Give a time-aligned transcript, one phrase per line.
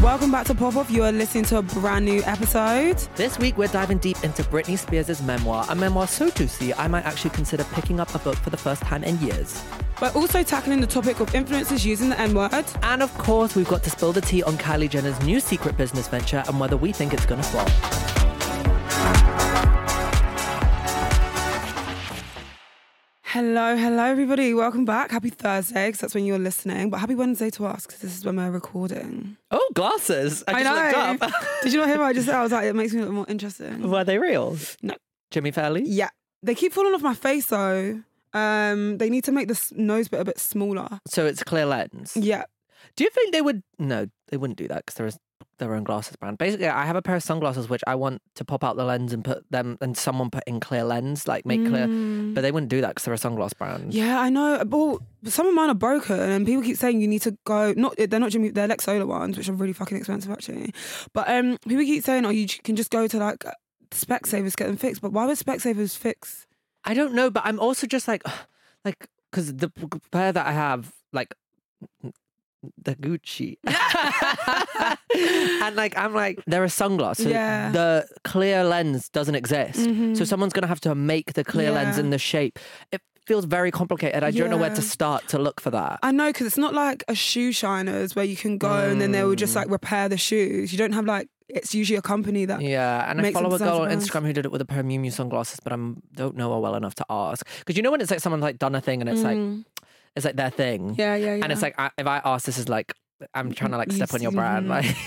[0.00, 0.90] Welcome back to Pop Off.
[0.90, 2.98] You are listening to a brand new episode.
[3.14, 7.04] This week, we're diving deep into Britney Spears' memoir, a memoir so juicy I might
[7.04, 9.62] actually consider picking up a book for the first time in years.
[10.00, 12.64] We're also tackling the topic of influencers using the N word.
[12.82, 16.08] And of course, we've got to spill the tea on Kylie Jenner's new secret business
[16.08, 17.68] venture and whether we think it's gonna flop.
[23.32, 24.52] Hello, hello, everybody.
[24.52, 25.10] Welcome back.
[25.10, 26.90] Happy Thursday, because that's when you're listening.
[26.90, 29.38] But happy Wednesday to us, because this is when we're recording.
[29.50, 30.44] Oh, glasses!
[30.46, 31.10] I, I just know.
[31.12, 31.32] looked up.
[31.62, 32.34] Did you not hear what I just said?
[32.34, 33.88] I was like, it makes me look more interesting.
[33.88, 34.58] Were they real?
[34.82, 34.96] No.
[35.30, 35.82] Jimmy Fairly?
[35.82, 36.10] Yeah.
[36.42, 38.02] They keep falling off my face, though.
[38.34, 41.00] Um, they need to make the nose bit a bit smaller.
[41.06, 42.12] So it's clear lens.
[42.14, 42.44] Yeah.
[42.96, 43.62] Do you think they would?
[43.78, 45.18] No, they wouldn't do that because there is
[45.62, 46.38] their own glasses brand.
[46.38, 49.12] Basically, I have a pair of sunglasses which I want to pop out the lens
[49.12, 51.86] and put them, and someone put in clear lens, like make clear.
[51.86, 52.34] Mm.
[52.34, 53.94] But they wouldn't do that because they're a sunglass brand.
[53.94, 54.64] Yeah, I know.
[54.64, 57.72] But some of mine are broken, and people keep saying you need to go.
[57.76, 58.50] Not they're not Jimmy.
[58.50, 60.72] They're Lexxola ones, which are really fucking expensive actually.
[61.12, 63.44] But um, people keep saying, oh, you can just go to like
[63.92, 65.02] Specsavers get them fixed.
[65.02, 66.46] But why would Specsavers fix?
[66.84, 68.22] I don't know, but I'm also just like,
[68.84, 69.70] like, because the
[70.10, 71.34] pair that I have, like,
[72.82, 73.56] the Gucci,
[75.62, 77.16] and like, I'm like, they're a sunglass.
[77.16, 77.70] So Yeah.
[77.72, 80.16] The clear lens doesn't exist, Mhm.
[80.16, 82.58] so someone's gonna have to make the clear lens in the shape.
[82.90, 84.24] It feels very complicated.
[84.24, 85.98] I don't know where to start to look for that.
[86.02, 89.12] I know because it's not like a shoe shiners where you can go and then
[89.12, 90.72] they will just like repair the shoes.
[90.72, 92.62] You don't have like it's usually a company that.
[92.62, 94.86] Yeah, and I follow a girl on Instagram who did it with a pair of
[94.86, 95.76] Miu Miu sunglasses, but I
[96.14, 97.46] don't know her well enough to ask.
[97.58, 99.64] Because you know when it's like someone's like done a thing and it's like Mm.
[100.16, 101.42] It's like their thing, Yeah, yeah, yeah.
[101.44, 102.92] and it's like I, if I ask, this is like
[103.34, 104.86] I'm trying to like You step on your brand, like.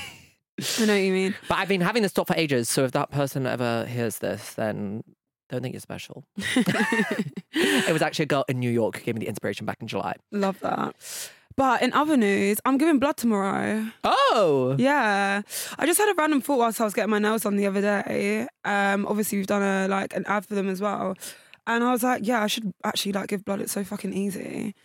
[0.80, 1.36] I know what you mean.
[1.50, 2.70] But I've been having this thought for ages.
[2.70, 5.04] So if that person ever hears this, then
[5.50, 6.24] don't think you're special.
[6.38, 9.88] it was actually a girl in New York who gave me the inspiration back in
[9.88, 10.14] July.
[10.32, 10.96] Love that.
[11.58, 13.86] But in other news, I'm giving blood tomorrow.
[14.06, 15.42] Oh, Yeah,
[15.78, 17.82] I just had a random thought whilst I was getting my nails done the other
[17.82, 18.48] day.
[18.66, 21.16] Um, obviously we've done a like an ad for them as well,
[21.68, 23.62] and I was like, yeah, I should actually like give blood.
[23.62, 24.76] It's so fucking easy,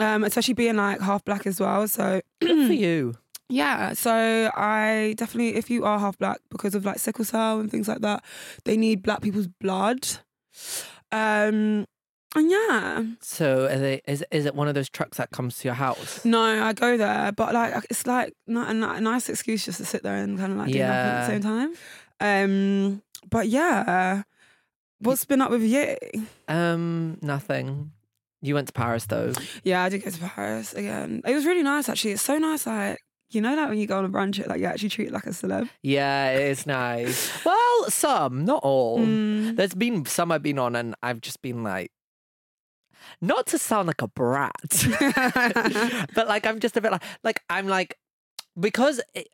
[0.00, 1.86] um, especially being like half black as well.
[1.88, 3.14] So good for you.
[3.48, 7.70] yeah, so I definitely, if you are half black because of like sickle cell and
[7.70, 8.24] things like that,
[8.64, 10.06] they need black people's blood.
[11.12, 11.86] Um,
[12.36, 15.68] and yeah, So are they, is is it one of those trucks that comes to
[15.68, 16.24] your house?
[16.24, 19.78] no, I go there, but like it's like not a, ni- a nice excuse just
[19.78, 21.74] to sit there and kind of like do nothing at the same time.
[22.20, 24.22] Um, but yeah,
[25.00, 25.96] what's been up with you?
[26.46, 27.90] Um, nothing.
[28.42, 29.32] You went to Paris though.
[29.62, 31.22] Yeah, I did go to Paris again.
[31.26, 32.12] It was really nice actually.
[32.12, 32.98] It's so nice, like
[33.30, 35.12] you know, like when you go on a brunch, it like you actually treat it
[35.12, 35.68] like a celeb.
[35.82, 37.30] Yeah, it is nice.
[37.44, 38.98] well, some, not all.
[38.98, 39.56] Mm.
[39.56, 41.92] There's been some I've been on, and I've just been like,
[43.20, 44.52] not to sound like a brat,
[46.14, 47.96] but like I'm just a bit like, like I'm like,
[48.58, 49.28] because it,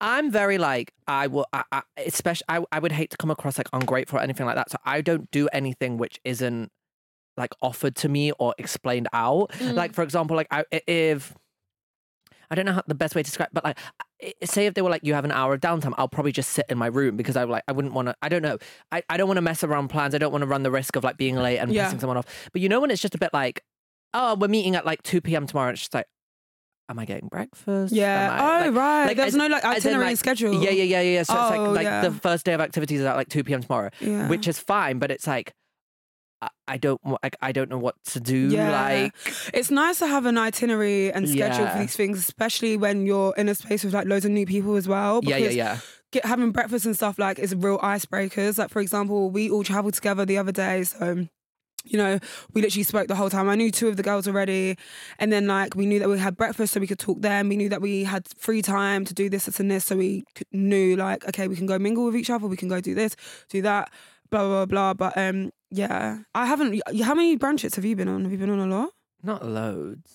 [0.00, 3.58] I'm very like I will, I, I, especially I, I would hate to come across
[3.58, 4.70] like ungrateful or anything like that.
[4.70, 6.70] So I don't do anything which isn't
[7.36, 9.50] like offered to me or explained out.
[9.58, 9.74] Mm.
[9.74, 11.34] Like for example, like I, if
[12.50, 13.78] I don't know how the best way to describe, but like,
[14.44, 16.66] say if they were like, you have an hour of downtime, I'll probably just sit
[16.68, 18.14] in my room because I like, I wouldn't want to.
[18.22, 18.58] I don't know.
[18.92, 20.14] I, I don't want to mess around plans.
[20.14, 21.90] I don't want to run the risk of like being late and Yeah.
[21.90, 22.26] pissing someone off.
[22.52, 23.62] But you know when it's just a bit like,
[24.12, 25.46] oh, we're meeting at like two p.m.
[25.46, 25.70] tomorrow.
[25.72, 26.06] It's just like,
[26.90, 27.92] am I getting breakfast?
[27.94, 28.30] Yeah.
[28.30, 29.06] I- oh like- right.
[29.06, 30.62] like, There's as- no like itinerary like, schedule.
[30.62, 31.22] Yeah, yeah, yeah, yeah.
[31.24, 32.02] So it's Oh, like like yeah.
[32.02, 33.62] the first day of activities is at like two p.m.
[33.62, 34.28] tomorrow, Yeah.
[34.28, 34.98] which is fine.
[34.98, 35.54] But it's like.
[36.68, 37.00] I- don't.
[37.22, 38.48] Like, I don't know what to do.
[38.48, 38.70] Yeah.
[38.70, 39.14] Like,
[39.52, 43.48] It's nice to have an itinerary and schedule for these things, especially when you're in
[43.48, 45.20] a space with like loads of new people as well.
[45.22, 45.78] yeah, yeah, because yeah.
[46.12, 48.58] Get, having breakfast and stuff like is real icebreakers.
[48.58, 51.26] Like for example, we all traveled together the other day, so
[51.86, 52.18] you know,
[52.54, 53.46] we literally spoke the whole time.
[53.48, 54.78] I knew two of the girls already.
[55.18, 57.46] And then, like, we knew that we had breakfast so we could talk then.
[57.46, 59.84] We knew that we had free time to do this, this, and this.
[59.84, 62.46] So we knew, like, okay, we can go mingle with each other.
[62.46, 63.16] We can go do this,
[63.50, 63.90] do that,
[64.30, 64.94] blah, blah, blah.
[64.94, 66.80] But um, yeah, I haven't.
[67.02, 68.22] How many branches have you been on?
[68.22, 68.90] Have you been on a lot?
[69.22, 70.10] Not loads.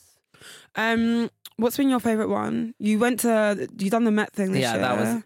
[0.75, 2.73] Um, what's been your favorite one?
[2.79, 4.81] You went to, you done the Met thing this Yeah, year.
[4.81, 5.23] Yeah, that was-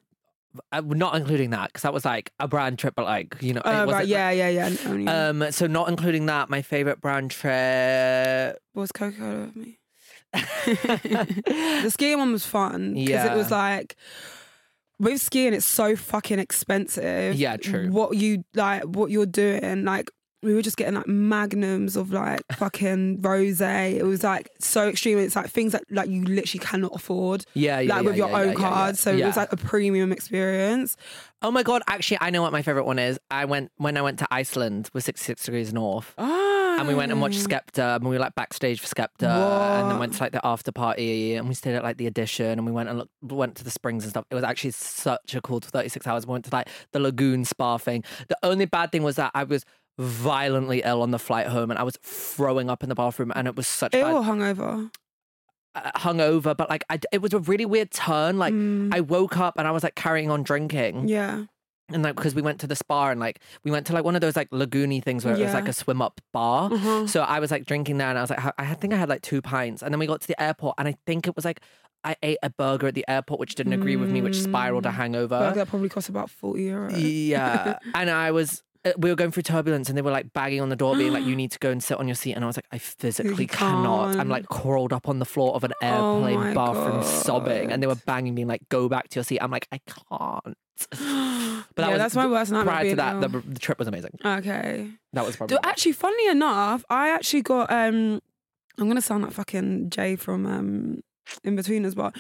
[0.72, 3.60] Uh, not including that because that was like a brand trip, but like you know,
[3.62, 3.86] it Oh, right.
[3.88, 4.70] wasn't- Yeah, yeah, yeah.
[4.86, 8.58] Only, Um, so not including that, my favorite brand trip.
[8.74, 9.80] was Coca Cola with me?
[10.34, 13.96] the skiing one was fun because it was like
[15.00, 17.36] with skiing it's so fucking expensive.
[17.36, 17.90] Yeah, true.
[17.92, 20.10] What you like, what you're doing, like
[20.44, 23.62] we were just getting like magnums of like fucking rose.
[23.62, 25.18] It was like so extreme.
[25.18, 27.46] It's like things that like you literally cannot afford.
[27.54, 28.98] Yeah, yeah, like yeah, with your yeah, own card.
[28.98, 30.98] So it was like a premium experience.
[31.42, 31.82] Oh my god!
[31.88, 33.20] Actually, I know what my favorite one is.
[33.30, 36.14] I went when I went to Iceland with Sixty Six Degrees North.
[36.18, 36.78] Oh.
[36.80, 37.48] And we went and watched oh.
[37.48, 40.72] Skepta, and we were like backstage for Skepta, and then went to like the after
[40.72, 43.64] party, and we stayed at like the Edition, and we went and look, went to
[43.64, 44.26] the springs and stuff.
[44.32, 46.26] It was actually such a cool thirty six hours.
[46.26, 48.06] We went to like the lagoon spa thing.
[48.30, 49.66] The only bad thing was that I was
[49.98, 53.48] violently ill on the flight home, and I was throwing up in the bathroom, and
[53.48, 54.92] it was such Ill bad hungover.
[55.76, 56.56] uh, hungover.
[56.56, 58.38] But like, I, it was a really weird turn.
[58.38, 61.46] Like, Mm, I woke up and I was like carrying on drinking, yeah.
[61.90, 64.16] and like because we went to the spa and like we went to like one
[64.16, 66.72] of those like lagoony things where it was like a swim up bar.
[66.72, 67.08] Uh-huh.
[67.08, 69.10] So I was like drinking there, and I was like, I I think I had
[69.10, 71.46] like two pints, and then we got to the airport, and I think it was
[71.46, 71.60] like
[72.04, 74.90] I ate a burger at the airport, which didn't agree with me, which spiraled a
[74.90, 74.94] Mm.
[74.96, 75.40] hangover.
[75.40, 76.94] Burger that probably cost about 40 euro.
[76.96, 78.62] Yeah, and I was.
[78.86, 81.14] Uh, We were going through turbulence, and they were like banging on the door, being
[81.14, 82.78] like, "You need to go and sit on your seat." And I was like, "I
[82.78, 87.04] physically cannot." I'm like crawled up on the floor of an Oh airplane my bathroom,
[87.04, 89.80] sobbing, and they were banging, being like, "Go back to your seat." I'm like, "I
[89.86, 90.58] can't."
[91.76, 92.74] But that yeah, was that's my worst nightmare.
[92.76, 94.12] Prior to that, the, the trip was amazing.
[94.24, 94.92] okay.
[95.14, 97.72] That was probably Do, actually, funnily enough, I actually got.
[97.72, 98.22] um
[98.78, 101.02] I'm gonna sound like fucking Jay from um
[101.46, 102.16] Inbetweeners, but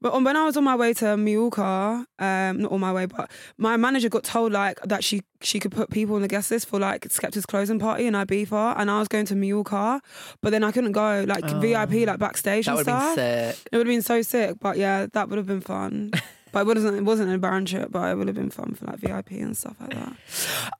[0.00, 3.06] but on, when I was on my way to Mallorca, um, not on my way,
[3.06, 6.50] but my manager got told like that she she could put people on the guest
[6.50, 10.00] list for like Skepta's closing party in Ibiza, and I was going to Mallorca,
[10.42, 12.76] but then I couldn't go like VIP like backstage Oh.
[12.76, 13.16] and stuff.
[13.18, 16.10] It would have been so sick, but yeah, that would have been fun.
[16.52, 16.96] but it wasn't.
[16.96, 19.56] It wasn't a barren trip, but it would have been fun for like VIP and
[19.56, 20.12] stuff like that.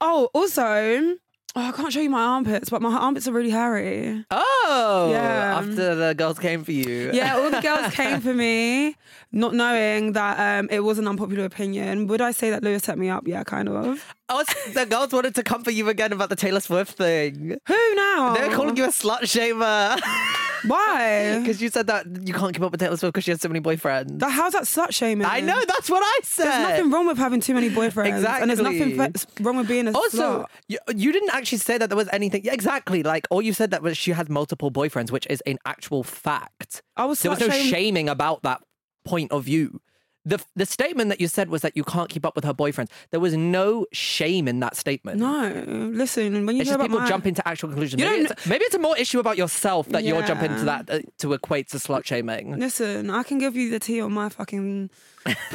[0.01, 1.17] Oh, also,
[1.57, 4.25] oh, I can't show you my armpits, but my armpits are really hairy.
[4.31, 5.59] Oh, Yeah.
[5.59, 7.11] After the girls came for you.
[7.13, 8.95] Yeah, all the girls came for me,
[9.33, 12.07] not knowing that um, it was an unpopular opinion.
[12.09, 13.27] Would I say that Lewis set me up?
[13.27, 14.15] Yeah, kind of.
[14.29, 14.45] Oh,
[14.75, 17.57] the girls wanted to come for you again about the Taylor Swift thing.
[17.67, 18.35] Who now?
[18.35, 19.99] They're calling you a slut shamer
[20.67, 21.39] Why?
[21.41, 23.49] because you said that you can't keep up with Taylor Swift because she has so
[23.49, 24.19] many boyfriends.
[24.19, 25.27] That- How's that slut shaming?
[25.27, 26.47] I know that's what I said.
[26.47, 29.89] There's nothing wrong with having too many boyfriends, and there's nothing fe- wrong with being
[29.89, 30.47] a Also, slut.
[30.69, 32.43] you, you didn't actually say that there was anything.
[32.45, 33.03] Yeah, exactly.
[33.03, 36.83] Like all you said that was she had multiple boyfriends, which is an actual fact.
[36.97, 38.61] I was There was no shaming about that
[39.05, 39.81] point of view.
[40.27, 42.89] The, the statement that you said was that you can't keep up with her boyfriends.
[43.13, 45.21] There was no shame in that statement.
[45.21, 45.65] No,
[45.95, 46.45] listen.
[46.45, 48.03] When you It's just people my, jump into actual conclusions.
[48.03, 50.59] Maybe it's, maybe it's a more issue about yourself that you're jumping Yeah.
[50.59, 52.59] to that uh, to equate to slut shaming.
[52.59, 54.91] Listen, I can give you the tea on my fucking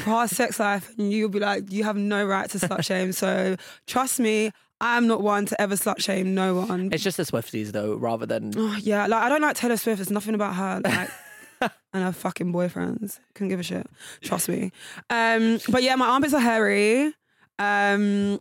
[0.05, 3.11] past sex life, and you'll be like, you have no right to slut shame.
[3.11, 3.57] So
[3.87, 6.93] trust me, I'm not one to ever slut shame no one.
[6.93, 9.99] It's just the Swifties though, rather than Oh, yeah, like I don't like Taylor Swift.
[9.99, 10.79] It's nothing about her.
[10.83, 11.09] Like.
[11.93, 13.85] And her fucking boyfriends couldn't give a shit.
[14.21, 14.71] Trust me.
[15.09, 17.13] Um, but yeah, my armpits are hairy.
[17.59, 18.39] Um,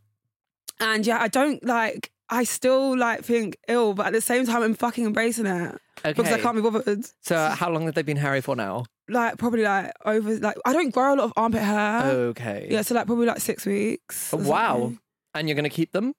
[0.79, 2.12] and yeah, I don't like.
[2.29, 6.12] I still like think ill, but at the same time, I'm fucking embracing it okay.
[6.12, 7.05] because I can't be bothered.
[7.23, 8.85] So how long have they been hairy for now?
[9.11, 12.03] like probably like over like I don't grow a lot of armpit hair.
[12.31, 12.69] Okay.
[12.71, 14.33] Yeah, so like probably like six weeks.
[14.33, 14.79] Oh, Wow.
[14.79, 14.99] something.
[15.35, 16.15] And you're gonna keep them?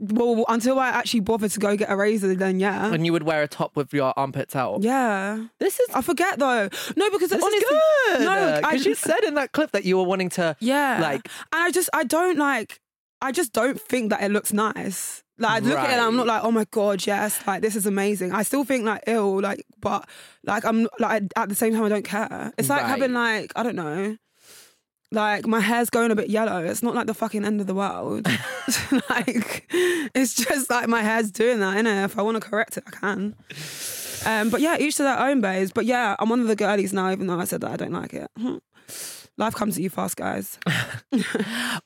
[0.00, 2.92] Well, until I actually bother to go get a razor, then yeah.
[2.92, 4.82] And you would wear a top with your armpits out?
[4.82, 5.44] Yeah.
[5.58, 6.68] This is I forget though.
[6.96, 8.20] No, because this honestly, good.
[8.20, 10.98] no, I because you said in that clip that you were wanting to yeah.
[11.00, 12.80] like and I just I don't like
[13.20, 15.22] I just don't think that it looks nice.
[15.38, 17.74] Like I look at it and I'm not like, oh my god, yes, like this
[17.76, 18.32] is amazing.
[18.32, 20.08] I still think like ill, like, but
[20.44, 22.52] like I'm like at the same time I don't care.
[22.58, 22.88] It's like Right.
[22.88, 24.16] having like I don't know,
[25.12, 26.64] like my hair's going a bit yellow.
[26.64, 28.26] It's not like the fucking end of the world.
[29.10, 29.66] like
[30.14, 32.04] it's just like my hair's doing that, innit?
[32.04, 33.34] If I want to correct it, I can.
[34.26, 35.72] Um, but yeah, each to their own, babes.
[35.72, 37.92] But yeah, I'm one of the girlies now, even though I said that I don't
[37.92, 38.30] like it.
[39.36, 40.58] Life comes at you fast, guys.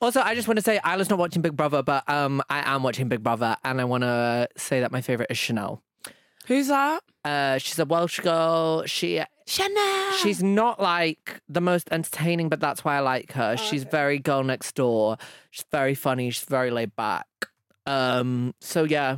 [0.01, 2.83] Also, I just want to say Isla's not watching Big Brother, but um, I am
[2.83, 5.81] watching Big Brother, and I want to say that my favorite is Chanel.
[6.47, 7.01] Who's that?
[7.23, 8.83] Uh, she's a Welsh girl.
[8.85, 10.11] She Chanel.
[10.21, 13.57] she's not like the most entertaining, but that's why I like her.
[13.57, 15.17] she's very girl next door.
[15.51, 16.29] She's very funny.
[16.31, 17.27] She's very laid back.
[17.85, 19.17] Um, so yeah.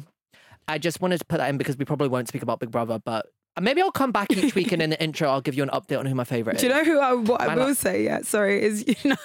[0.69, 2.99] I just wanted to put that in because we probably won't speak about Big Brother,
[3.03, 3.25] but
[3.59, 5.97] maybe I'll come back each week and in the intro I'll give you an update
[5.97, 6.61] on who my favorite is.
[6.61, 8.03] Do you know who I, what I My will lo- say?
[8.03, 9.15] Yeah, sorry, is you know,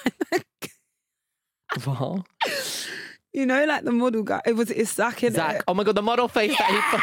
[1.83, 2.25] What?
[3.33, 4.41] you know, like the model guy.
[4.45, 5.57] It was it's Zach in Zach.
[5.57, 5.63] it.
[5.67, 7.01] Oh my god, the model face that he put.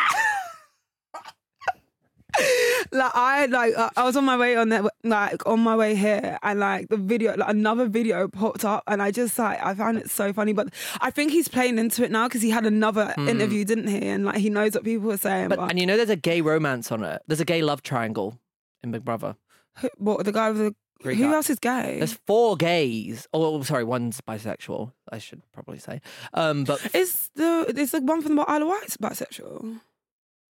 [2.93, 6.39] Like I like I was on my way on that like on my way here,
[6.43, 9.99] and like the video, like another video popped up, and I just like I found
[9.99, 10.53] it so funny.
[10.53, 14.09] But I think he's playing into it now because he had another interview, didn't he?
[14.09, 15.51] And like he knows what people are saying.
[15.51, 17.23] But But, and you know there's a gay romance on it.
[17.29, 18.39] There's a gay love triangle
[18.83, 19.37] in Big Brother.
[19.79, 21.35] who- what the guy with the Three who guys.
[21.35, 21.97] else is gay?
[21.99, 23.27] There's four gays.
[23.33, 24.93] Oh, sorry, one's bisexual.
[25.11, 26.01] I should probably say.
[26.35, 29.81] Um, but Is the is the one from the Isle of Wight bisexual?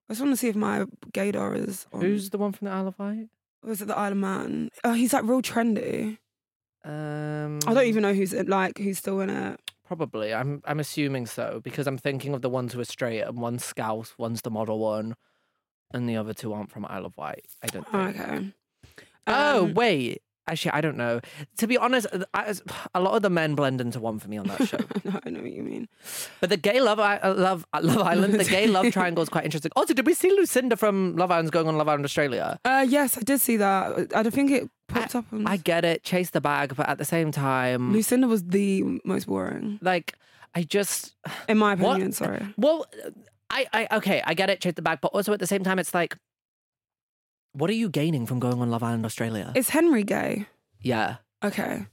[0.10, 1.88] I just want to see if my gaydar is.
[1.94, 2.02] On.
[2.02, 3.28] who's the one from the Isle of Wight?
[3.64, 4.70] Or is it the Isle of Man?
[4.84, 6.18] Oh, he's like real trendy.
[6.84, 9.60] Um, I don't even know who's in, like who's still in it.
[9.88, 10.34] Probably.
[10.34, 10.62] I'm.
[10.66, 14.14] I'm assuming so because I'm thinking of the ones who are straight and one's Scouse,
[14.18, 15.16] one's the model one,
[15.94, 17.46] and the other two aren't from Isle of Wight.
[17.64, 18.20] I don't Oh, think.
[18.22, 18.54] okay.
[19.28, 20.22] Oh Um, wait.
[20.48, 21.22] Actually, I don't know.
[21.58, 22.54] To be honest, I,
[22.94, 24.78] a lot of the men blend into one for me on that show.
[25.04, 25.88] no, I know what you mean.
[26.40, 29.30] But the gay love, I, uh, love, uh, Love Island, the gay love triangle is
[29.30, 29.72] quite interesting.
[29.76, 32.60] Also, did we see Lucinda from Love Island's going on Love Island Australia?
[32.64, 34.14] Uh, yes, I did see that.
[34.16, 35.48] I don't think it popped up on.
[35.48, 39.26] I get it, chase the bag, but at the same time, Lucinda was the most
[39.26, 40.14] boring, like,
[40.54, 41.16] I just,
[41.50, 41.92] in my What?
[41.94, 42.12] opinion.
[42.12, 42.46] Sorry.
[42.56, 42.86] well,
[43.50, 45.80] I, I, okay, I get it, chase the bag, but also at the same time,
[45.80, 46.16] it's like,
[47.56, 49.52] what are you gaining from going on Love Island Australia?
[49.56, 50.46] Is Henry gay?
[50.82, 51.18] yeah.
[51.44, 51.86] Okay.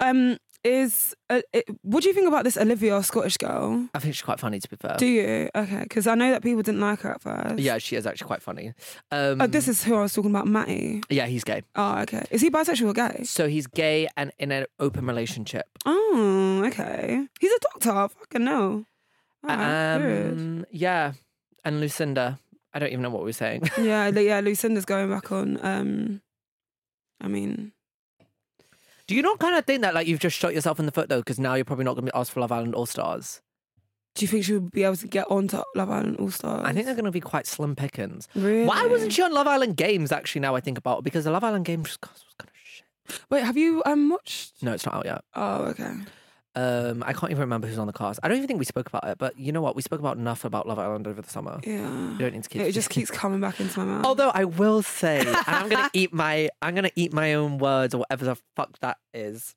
[0.00, 3.86] Um, is uh, it, what do you think about this Olivia Scottish girl?
[3.92, 4.96] I think she's quite funny, to be fair.
[4.96, 5.50] Do you?
[5.54, 7.58] Okay, because I know that people didn't like her at first.
[7.58, 8.72] yeah, she is actually quite funny.
[9.10, 11.02] Um, Oh, this is who I was talking about, Matty.
[11.10, 11.62] yeah, he's gay.
[11.76, 12.24] Oh, okay.
[12.30, 13.24] Is he bisexual or gay?
[13.24, 15.66] So he's gay and in an open relationship.
[15.84, 17.26] Oh, okay.
[17.40, 17.90] He's a doctor.
[17.90, 18.48] I fucking.
[18.48, 20.00] Alright.
[20.00, 21.12] Um, yeah,
[21.62, 22.38] and Lucinda.
[22.74, 23.62] I don't even know what we're saying.
[23.80, 24.40] yeah, yeah.
[24.40, 25.58] Lucinda's going back on.
[25.64, 26.20] Um,
[27.20, 27.72] I mean,
[29.06, 31.08] Do you not kind of think that like you've just shot yourself in the foot
[31.08, 31.20] though?
[31.20, 33.40] Because now you're probably not going to be asked for Love Island All Stars.
[34.16, 36.62] do you think she would be able to get onto Love Island All Stars?
[36.64, 38.26] I think they're going to be quite slim pickings.
[38.34, 38.66] Really?
[38.66, 40.10] Why wasn't she on Love Island Games?
[40.12, 43.20] Actually, now I think about it, because the Love Island Games was kind of shit.
[43.30, 44.62] Wait, have you um watched?
[44.62, 45.24] No, it's not out yet.
[45.34, 45.94] Oh, okay.
[46.56, 48.20] Um, I can't even remember who's on the cast.
[48.22, 49.74] I don't even think we spoke about it, but you know what?
[49.74, 51.58] We spoke about enough about Love Island over the summer.
[51.64, 51.82] Yeah.
[52.12, 52.62] We don't need to keep.
[52.62, 54.06] It just keeps coming back into my mouth.
[54.06, 57.92] Although I will say, and I'm gonna eat my, I'm gonna eat my own words
[57.94, 59.54] or whatever the fuck that is.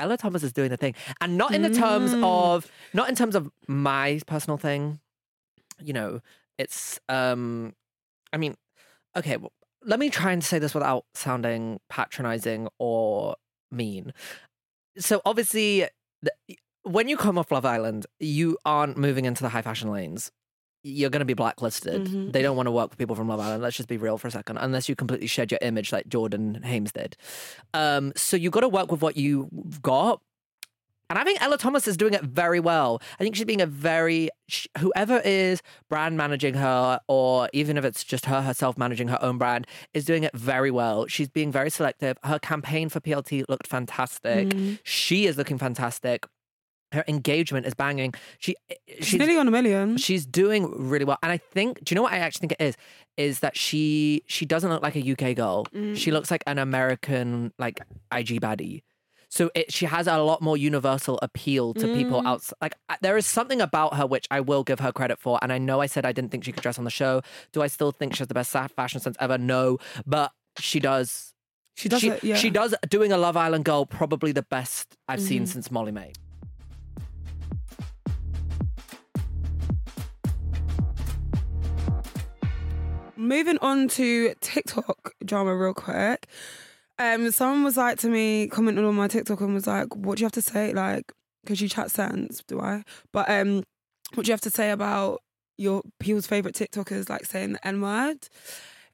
[0.00, 2.24] Ella Thomas is doing the thing, and not in the terms Mm.
[2.24, 5.00] of, not in terms of my personal thing.
[5.80, 6.20] You know,
[6.58, 7.74] it's, um,
[8.32, 8.56] I mean,
[9.16, 9.36] okay.
[9.38, 9.52] Well,
[9.84, 13.36] let me try and say this without sounding patronizing or
[13.70, 14.12] mean.
[14.98, 15.86] So obviously,
[16.84, 20.30] when you come off Love Island, you aren't moving into the high fashion lanes.
[20.84, 22.06] You're going to be blacklisted.
[22.08, 22.32] Mhm.
[22.32, 23.62] They don't want to work with people from Love Island.
[23.62, 24.58] Let's just be real for a second.
[24.58, 27.16] Unless you completely shed your image like Jordan Hames did.
[27.72, 30.20] Um, so you've got to work with what you've got.
[31.12, 33.02] And I think Ella Thomas is doing it very well.
[33.20, 34.30] I think she's being a very
[34.78, 39.36] whoever is brand managing her, or even if it's just her herself managing her own
[39.36, 41.06] brand, is doing it very well.
[41.08, 42.16] She's being very selective.
[42.24, 44.48] Her campaign for PLT looked fantastic.
[44.48, 44.78] Mm.
[44.84, 46.26] She is looking fantastic.
[46.92, 48.14] Her engagement is banging.
[48.38, 48.56] She
[48.96, 49.98] She's she's nearly on a million.
[49.98, 51.18] she's doing really well.
[51.22, 52.76] And I think, do you know what I actually think it is?
[53.18, 55.66] Is that she she doesn't look like a UK girl.
[55.74, 55.94] Mm.
[55.94, 58.80] She looks like an American like IG baddie.
[59.32, 62.26] So it, she has a lot more universal appeal to people Mm.
[62.26, 62.56] outside.
[62.60, 65.38] Like there is something about her which I will give her credit for.
[65.40, 67.22] And I know I said I didn't think she could dress on the show.
[67.52, 69.38] Do I still think she has the best fashion sense ever?
[69.38, 71.32] No, but she does.
[71.76, 72.22] She does she, it.
[72.22, 72.36] Yeah.
[72.36, 75.48] she does doing a Love Island girl probably the best I've seen Mhm.
[75.48, 76.12] since Molly-Mae.
[83.16, 86.26] Moving on to TikTok drama real quick.
[86.98, 90.22] Um, someone was like to me, commented on my TikTok and was like, "What do
[90.22, 91.10] you have to say?" Like,
[91.42, 92.84] because you chat sense, do I?
[93.12, 93.64] But um,
[94.14, 95.20] what do you have to say about
[95.58, 98.28] your people's favorite TikTokers like saying the N word?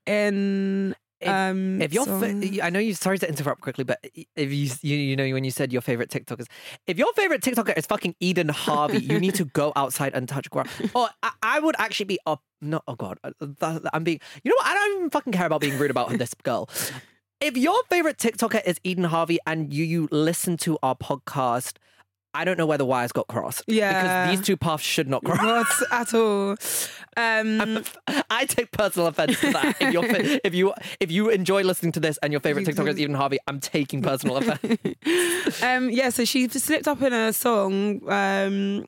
[0.07, 2.95] In If- um, If your, fa- I know you.
[2.95, 6.11] Sorry to interrupt quickly, but if you, you, you know, when you said your favorite
[6.11, 6.47] TikTokers,
[6.87, 10.49] if your favorite TikToker is fucking Eden Harvey, you need to go outside and touch
[10.51, 10.69] ground.
[10.95, 12.43] Or I, I would actually be up.
[12.61, 14.21] No, oh god, uh, I'm being.
[14.45, 14.67] You know what?
[14.67, 16.69] I don't even fucking care about being rude about this girl.
[17.41, 21.77] If your favorite TikToker is Eden Harvey and you you listen to our podcast,
[22.35, 23.63] I don't know where the wires got crossed.
[23.69, 24.27] Yeah.
[24.27, 25.41] because these two paths should not cross.
[25.41, 26.57] not at all.
[27.17, 27.85] Um,
[28.31, 29.77] I take personal offense to that.
[29.81, 33.03] If, if you if you enjoy listening to this and your favorite TikToker is do.
[33.03, 35.63] Eden Harvey, I'm taking personal offense.
[35.63, 38.85] um, yeah, so she slipped up in a song um,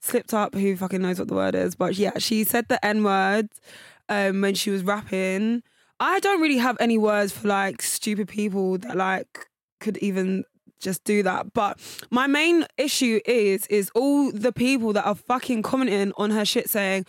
[0.00, 0.54] slipped up.
[0.54, 1.74] Who fucking knows what the word is?
[1.74, 3.48] But yeah, she said the N word
[4.10, 5.62] um, when she was rapping.
[6.02, 9.46] I don't really have any words for like stupid people that like
[9.78, 10.44] could even
[10.80, 11.52] just do that.
[11.52, 11.78] But
[12.10, 16.68] my main issue is is all the people that are fucking commenting on her shit
[16.68, 17.06] saying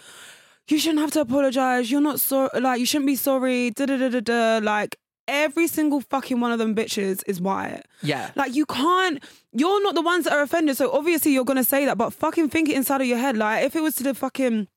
[0.67, 1.89] you shouldn't have to apologize.
[1.89, 2.50] You're not sorry.
[2.62, 3.71] Like you shouldn't be sorry.
[3.71, 4.59] Da da da da da.
[4.63, 4.95] Like
[5.27, 7.81] every single fucking one of them bitches is white.
[8.03, 8.29] Yeah.
[8.35, 9.23] Like you can't.
[9.53, 10.77] You're not the ones that are offended.
[10.77, 11.97] So obviously you're gonna say that.
[11.97, 13.38] But fucking think it inside of your head.
[13.38, 14.67] Like if it was to the fucking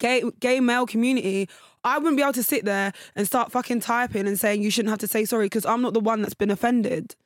[0.00, 1.48] gay gay male community.
[1.84, 4.90] I wouldn't be able to sit there and start fucking typing and saying you shouldn't
[4.90, 7.16] have to say sorry because I'm not the one that's been offended.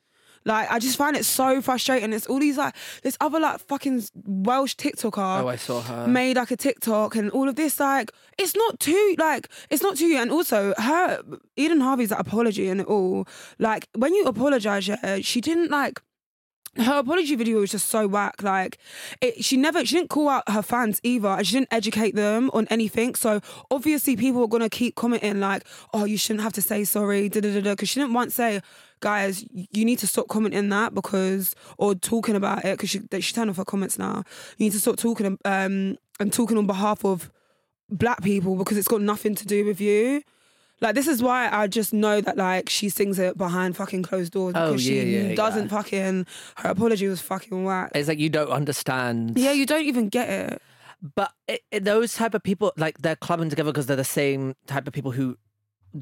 [0.45, 2.13] Like I just find it so frustrating.
[2.13, 2.73] It's all these like
[3.03, 6.07] this other like fucking Welsh TikToker Oh, I saw her.
[6.07, 7.79] made like a TikTok and all of this.
[7.81, 10.15] Like it's not too like it's not too.
[10.17, 11.21] And also her
[11.57, 13.27] Eden Harvey's like, apology and it all.
[13.59, 16.01] Like when you apologize, yeah, she didn't like
[16.75, 18.43] her apology video was just so whack.
[18.43, 18.77] Like,
[19.21, 22.67] it, she never, she didn't call out her fans either, she didn't educate them on
[22.69, 23.15] anything.
[23.15, 27.29] So obviously, people are gonna keep commenting like, "Oh, you shouldn't have to say sorry,"
[27.29, 27.71] da da da da.
[27.71, 28.61] Because she didn't once say,
[28.99, 33.33] "Guys, you need to stop commenting that because," or talking about it because she she
[33.33, 34.23] turned off her comments now.
[34.57, 37.31] You need to stop talking um and talking on behalf of
[37.89, 40.21] black people because it's got nothing to do with you.
[40.79, 44.33] Like this is why I just know that like she sings it behind fucking closed
[44.33, 45.77] doors Oh, because yeah, she yeah, doesn't yeah.
[45.77, 47.91] fucking her apology was fucking whack.
[47.95, 49.37] It's like you don't understand.
[49.37, 50.61] Yeah, you don't even get it.
[51.15, 54.55] But it, it- those type of people, like they're clubbing together because they're the same
[54.67, 55.37] type of people who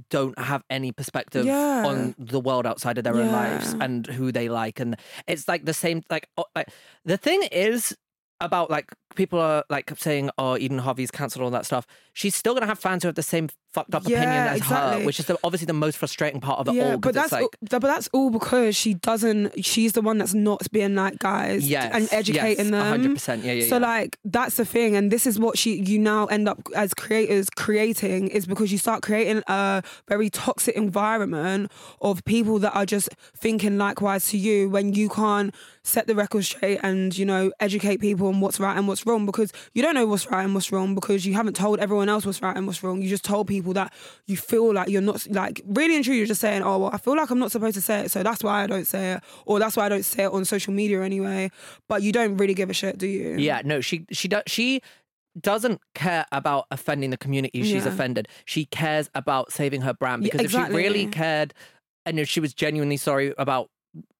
[0.09, 1.85] don't have any perspective Yeah.
[1.85, 5.63] on the world outside of their own lives and who they like, and it's like
[5.65, 6.01] the same.
[6.09, 6.69] Like, oh, like
[7.05, 7.95] the thing is
[8.41, 11.87] about like people are like saying, "Oh, Eden Harvey's cancelled all that stuff.
[12.13, 14.99] She's still gonna have fans who have the same fucked up opinion Yeah, as exactly.
[15.01, 16.97] her, which is the, obviously the most frustrating part of it yeah, all.
[16.97, 19.63] but that's like, but that's all because she doesn't.
[19.65, 23.15] She's the one that's not being like guys yes, and educating yes, them.
[23.15, 23.43] 100%.
[23.43, 23.85] Yeah, yeah, So yeah.
[23.85, 27.49] like that's the thing, and this is what she you now end up as creators
[27.49, 33.09] creating is because you start creating a very toxic environment of people that are just
[33.35, 37.97] thinking likewise to you when you can't set the record straight and you know educate
[37.99, 40.71] people on what's right and what's wrong because you don't know what's right and what's
[40.71, 43.01] wrong because you haven't told everyone else what's right and what's wrong.
[43.01, 43.93] You just told people that
[44.27, 46.97] you feel like you're not like really and truly you're just saying, oh well, I
[46.97, 49.23] feel like I'm not supposed to say it, so that's why I don't say it,
[49.45, 51.49] or that's why I don't say it on social media anyway.
[51.89, 53.35] But you don't really give a shit, do you?
[53.37, 54.81] Yeah, no, she she does she
[55.39, 57.89] doesn't care about offending the community she's Yeah.
[57.89, 58.27] offended.
[58.45, 61.53] She cares about saving her brand Yeah, because if she really cared
[62.05, 63.69] and if she was genuinely sorry about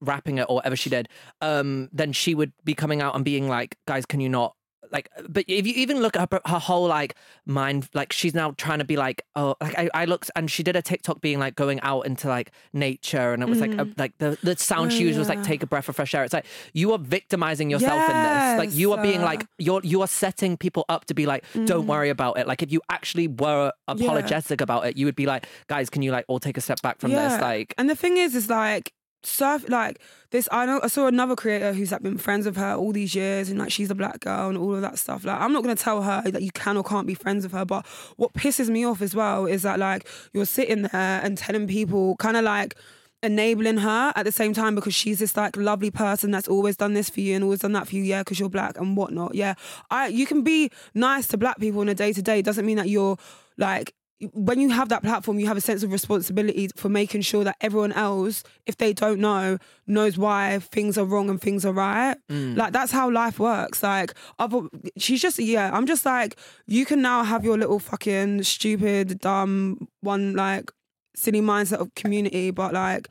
[0.02, 1.08] rapping it or whatever she did,
[1.42, 4.56] um, then she would be coming out and being like, guys, can you not
[4.92, 8.52] like but if you even look at her, her whole like mind like she's now
[8.52, 11.40] trying to be like oh like I, I looked and she did a tiktok being
[11.40, 14.00] like going out into like nature and it was like a, mm.
[14.00, 16.14] like the, the sound Oh, she used was like take a oh, breath of fresh
[16.14, 16.24] air.
[16.24, 18.58] It's like you are victimizing yourself in this.
[18.58, 21.84] Like you are being like you're you are setting people up to be like don't
[21.84, 21.88] mm.
[21.88, 22.48] worry about it.
[22.48, 26.12] Like if you actually were apologetic about it you would be like guys can you
[26.12, 27.42] like all take a step back from this?
[27.42, 28.94] Like and the thing is, is like
[29.26, 30.00] surf like
[30.32, 30.48] this.
[30.52, 33.50] I know I saw another creator who's like been friends with her all these years,
[33.50, 35.24] and like she's a black girl and all of that stuff.
[35.26, 37.66] Like I'm not gonna tell her that you can or can't be friends with her,
[37.66, 37.86] but
[38.18, 42.16] what pisses me off as well is that like you're sitting there and telling people
[42.18, 42.76] kind of like
[43.24, 46.94] enabling her at the same time because she's this like lovely person that's always done
[46.94, 49.34] this for you and always done that for you yeah because you're black and whatnot
[49.34, 49.56] yeah
[49.90, 52.78] i you can be nice to black people in a day to day doesn't mean
[52.78, 53.18] that you're
[53.58, 53.94] like
[54.32, 57.58] when you have that platform you have a sense of responsibility for making sure that
[57.60, 62.16] everyone else if they don't know knows why things are wrong and things are right
[62.32, 62.56] mm.
[62.56, 64.62] like that's how life works like other
[64.98, 69.88] she's just yeah i'm just like you can now have your little fucking stupid dumb
[70.00, 70.72] one like
[71.16, 73.08] silly mindset of community, but like,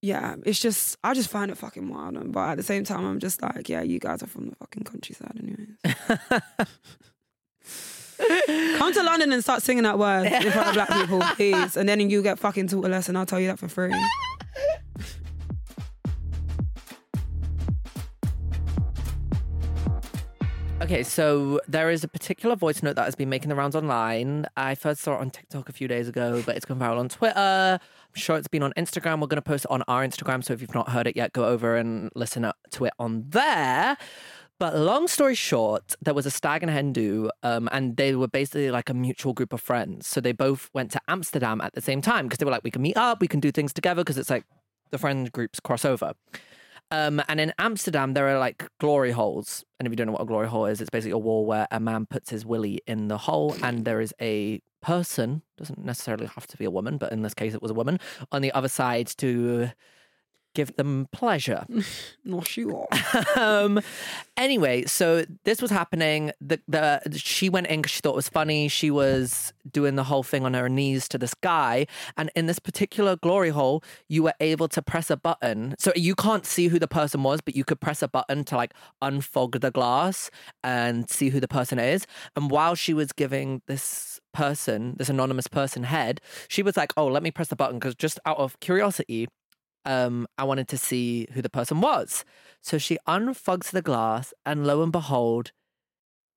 [0.00, 2.16] yeah, it's just I just find it fucking wild.
[2.16, 4.56] and- But at the same time, I'm just like, yeah, you guys are from the
[4.56, 5.76] fucking countryside, anyways.
[8.78, 11.88] Come to London and start singing that word in front of black people, please, and
[11.88, 13.16] then you get fucking taught a lesson.
[13.16, 13.92] I'll tell you that for free.
[20.82, 24.46] Okay, so there is a particular voice note that has been making the rounds online.
[24.56, 27.08] I first saw it on TikTok a few days ago, but it's gone viral on
[27.08, 27.78] Twitter.
[27.80, 29.20] I'm sure it's been on Instagram.
[29.20, 30.42] We're going to post it on our Instagram.
[30.42, 33.26] So if you've not heard it yet, go over and listen up to it on
[33.28, 33.96] there.
[34.62, 38.14] But long story short, there was a stag and a hen do, um, and they
[38.14, 40.06] were basically like a mutual group of friends.
[40.06, 42.70] So they both went to Amsterdam at the same time because they were like, we
[42.70, 44.44] can meet up, we can do things together because it's like
[44.92, 46.12] the friend groups cross over.
[46.92, 49.64] Um, and in Amsterdam, there are like glory holes.
[49.80, 51.66] And if you don't know what a glory hole is, it's basically a wall where
[51.72, 56.26] a man puts his willy in the hole, and there is a person, doesn't necessarily
[56.26, 57.98] have to be a woman, but in this case, it was a woman,
[58.30, 59.70] on the other side to
[60.54, 61.66] give them pleasure.
[62.24, 62.86] Not sure.
[63.36, 63.80] um
[64.36, 66.32] anyway so this was happening.
[66.40, 68.68] The the she went in because she thought it was funny.
[68.68, 71.86] She was doing the whole thing on her knees to this guy.
[72.16, 75.74] And in this particular glory hole you were able to press a button.
[75.78, 78.56] So you can't see who the person was but you could press a button to
[78.56, 80.30] like unfog the glass
[80.62, 82.06] and see who the person is.
[82.36, 87.06] And while she was giving this person this anonymous person head she was like oh
[87.06, 89.28] let me press the button because just out of curiosity
[89.84, 92.24] um, I wanted to see who the person was.
[92.60, 95.52] So she unfogs the glass, and lo and behold,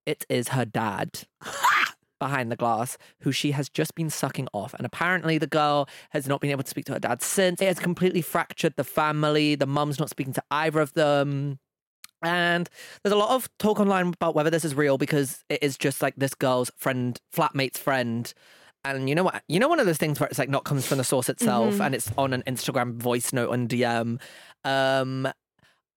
[0.06, 1.22] it is her dad
[2.20, 4.74] behind the glass, who she has just been sucking off.
[4.74, 7.62] And apparently, the girl has not been able to speak to her dad since.
[7.62, 9.56] It has completely fractured the family.
[9.56, 11.60] The mum's not speaking to either of them.
[12.22, 12.70] And
[13.04, 16.02] there's a lot of talk online about whether this is real because it is just
[16.02, 18.34] like this girl's friend, flatmate's friend.
[18.86, 19.44] And you know what?
[19.48, 21.80] You know one of those things where it's like not comes from the source itself,
[21.82, 24.20] and it's on an Instagram voice note on DM.
[24.64, 25.28] Um,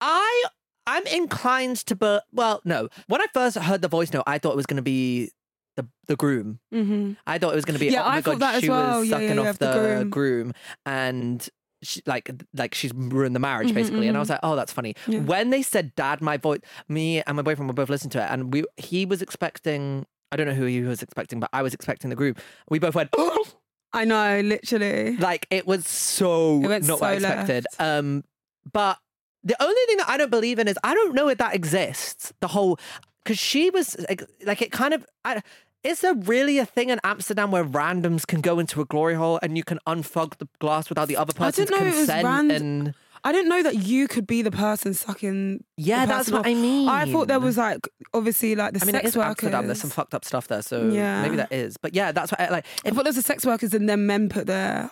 [0.01, 0.44] I
[0.87, 2.88] I'm inclined to, but well, no.
[3.09, 5.31] When I first heard the voice note, I thought it was going to be
[5.77, 6.61] the the groom.
[6.72, 7.92] hmm I thought it was going to be.
[7.92, 8.98] Yeah, oh my I god, thought that as she well.
[9.01, 10.11] was Yeah, yeah, sucking yeah, off the the, groom.
[10.11, 10.53] groom.
[10.87, 11.48] and
[11.83, 14.09] she, like like she's ruined the marriage Mhm, basically.
[14.09, 14.22] And I mhm.
[14.22, 14.94] was like, oh, that's funny.
[15.07, 15.20] Yeah.
[15.20, 18.29] When they said dad, my voice, me and my boyfriend were both listening to it,
[18.31, 20.07] and we he was expecting.
[20.31, 22.41] I don't know who he was expecting, but I was expecting the group.
[22.69, 23.47] We both went, oh,
[23.93, 25.17] I know, literally.
[25.17, 27.67] like it was so It not what I so expected.
[27.79, 28.25] Um,
[28.71, 28.99] but
[29.45, 32.33] the only thing that I don't believe in is I don't know if that exists.
[32.41, 32.79] The whole
[33.25, 35.07] because she was like, like it kind of.
[35.25, 35.43] I,
[35.85, 39.38] is there really a thing in Amsterdam where randoms can go into a glory hole
[39.43, 42.53] and you can unfog the glass without the other person's didn't know it was consent?
[42.53, 45.64] and I didn't know that you could be the person sucking.
[45.76, 46.46] yeah, that's what off.
[46.46, 46.88] I mean.
[46.88, 49.28] I thought there was like obviously like the I mean, sex workers.
[49.44, 49.66] Amsterdam.
[49.66, 51.22] There's some fucked up stuff there, so Yeah.
[51.22, 51.76] maybe that is.
[51.76, 52.66] But yeah, that's what I like.
[52.85, 54.90] I thought there's the sex workers and then men put their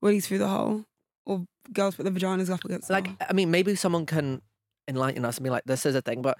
[0.00, 0.84] willies through the hole,
[1.26, 2.90] or girls put their vaginas up against.
[2.90, 3.08] like.
[3.28, 4.42] I mean, maybe someone can
[4.88, 6.38] enlighten us and be like, "This is a thing," but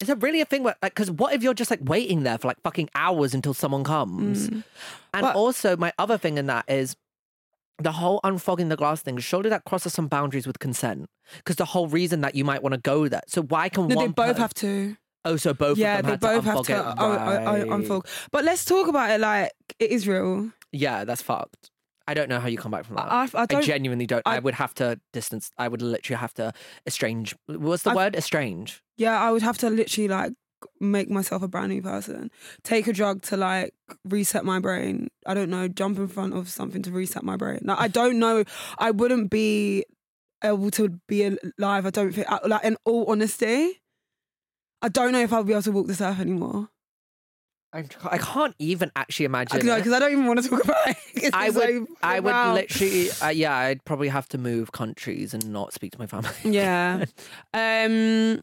[0.00, 0.62] is it really a thing?
[0.62, 3.54] Where, like, because what if you're just like waiting there for like fucking hours until
[3.54, 4.50] someone comes?
[4.50, 4.64] Mm.
[5.14, 6.96] And But- also, my other thing in that is
[7.78, 9.18] the whole unfogging the glass thing.
[9.18, 11.08] Surely that crosses some boundaries with consent,
[11.38, 13.22] because the whole reason that you might want to go there.
[13.28, 14.96] So why can no, one they both have to.
[15.24, 17.66] Oh, so both yeah, of them they both have to Right.
[17.68, 18.06] unfold.
[18.30, 20.50] But let's talk about it like it is real.
[20.72, 21.70] Yeah, that's fucked.
[22.08, 23.10] I don't know how you come back from that.
[23.10, 24.22] I, I I, genuinely don't.
[24.24, 25.50] I, I- would have to distance.
[25.58, 26.52] I would literally have to
[26.86, 27.34] estrange.
[27.46, 28.14] What's the I've- word?
[28.16, 28.82] Estrange.
[28.96, 30.32] yeah, I would have to literally like
[30.80, 32.30] make myself a brand new person.
[32.62, 33.74] Take a drug to like
[34.04, 35.08] reset my brain.
[35.26, 35.68] I don't know.
[35.68, 37.60] Jump in front of something to reset my brain.
[37.62, 38.44] Like, I don't know.
[38.78, 39.84] I wouldn't be
[40.44, 41.86] able to be alive.
[41.86, 42.28] I don't think.
[42.44, 43.80] Like in all honesty,
[44.82, 46.68] I don't know if I'll be able to walk this earth anymore.
[47.72, 49.66] I'm, I can't even actually imagine.
[49.66, 51.30] No, Because I don't even want to talk about it.
[51.34, 55.74] I would, I would literally, uh, yeah, I'd probably have to move countries and not
[55.74, 56.30] speak to my family.
[56.44, 57.04] Yeah.
[57.54, 58.40] Um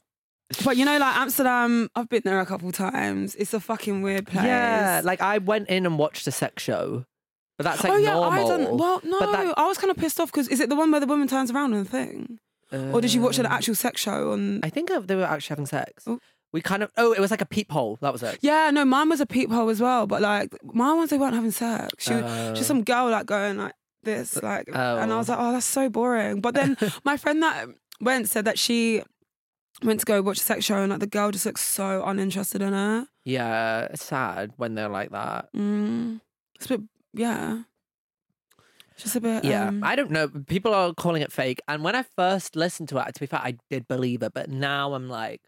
[0.64, 3.36] but you know, like Amsterdam, I've been there a couple times.
[3.36, 4.46] It's a fucking weird place.
[4.46, 7.06] yeah, like I went in and watched a sex show,
[7.58, 8.32] but that's like oh yeah, normal.
[8.32, 8.78] I don't.
[8.78, 10.92] Well, no, But that- I was kind of pissed off because is it the one
[10.92, 12.40] where the woman turns around and thing,
[12.72, 14.60] or did you watch an Um, actual sex show on?
[14.64, 16.04] I think uh, they were actually having sex.
[16.08, 16.20] Oh.
[16.52, 16.92] We kind of.
[16.98, 17.98] Oh, it was like a peephole.
[18.02, 18.38] That was it.
[18.42, 21.50] yeah, no, mine was a peephole as well, but like mine ones they weren't having
[21.52, 21.92] sex.
[21.98, 25.18] She, Uh, just some girl like going like this, like, and I oh.
[25.18, 26.42] was like, oh, that's so boring.
[26.42, 27.70] But then my friend that
[28.02, 29.02] went said that she
[29.86, 32.62] went to go watch a sex show and like the girl just looks so uninterested
[32.62, 33.08] in her.
[33.26, 35.50] yeah, it's sad when they're like that.
[35.56, 36.22] Mm,
[36.56, 36.82] it's a bit,
[37.14, 37.64] yeah.
[38.94, 39.44] It's Just a bit.
[39.44, 40.28] Yeah, um, I don't know.
[40.28, 43.42] People are calling it fake, and when I first listened to it, to be fair,
[43.44, 44.34] I did believe it.
[44.34, 45.42] But now I'm like,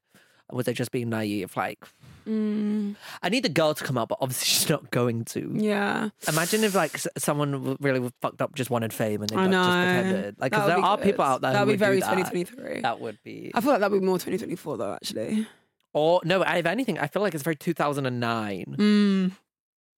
[0.51, 1.55] was I just being naive?
[1.55, 1.85] Like,
[2.27, 5.51] mm, I need the girl to come out, but obviously she's not going to.
[5.55, 6.09] yeah.
[6.27, 9.51] Imagine if like s- someone really fucked up just wanted fame and they I like,
[9.51, 9.83] just know.
[9.83, 10.35] pretended.
[10.39, 11.03] Like, 'cause That would there be are good.
[11.05, 12.09] people out there That who would be very do that.
[12.17, 12.81] 2023.
[12.81, 13.51] That would be.
[13.53, 15.47] I feel like that would be more 2024 though, actually.
[15.93, 18.75] Or no, if anything, I feel like it's very 2009.
[18.77, 19.31] Mm.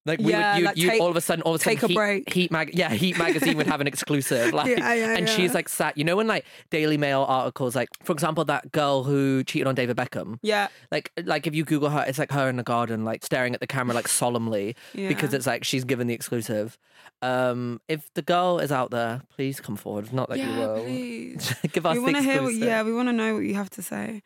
[0.08, 1.84] Like we Yeah, would, you, like you all of a sudden, all of a sudden,
[1.84, 2.34] a Heat, break.
[2.34, 5.70] Heat mag, yeah, Heat magazine would have an exclusive, like, Yeah, yeah, and she's like
[5.70, 5.98] sat.
[5.98, 9.76] You know, when like Daily Mail articles, like for example, that girl who cheated on
[9.76, 10.40] David Beckham.
[10.42, 10.70] Yeah.
[10.92, 13.60] Like, like if you Google her, it's like her in the garden, like staring at
[13.60, 16.78] the camera, like solemnly, because it's like she's given the exclusive.
[17.22, 20.14] Um, if the girl is out there, please come forward.
[20.14, 20.84] Not that you will.
[20.84, 21.56] please.
[21.74, 23.70] Give us we want to hear what, yeah, we want to know what you have
[23.72, 24.22] to say.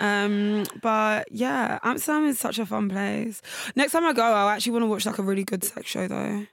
[0.00, 3.42] Um, but yeah, Amsterdam is such a fun place.
[3.74, 6.08] Next time I go, I actually want to watch like a really good sex show
[6.08, 6.46] though.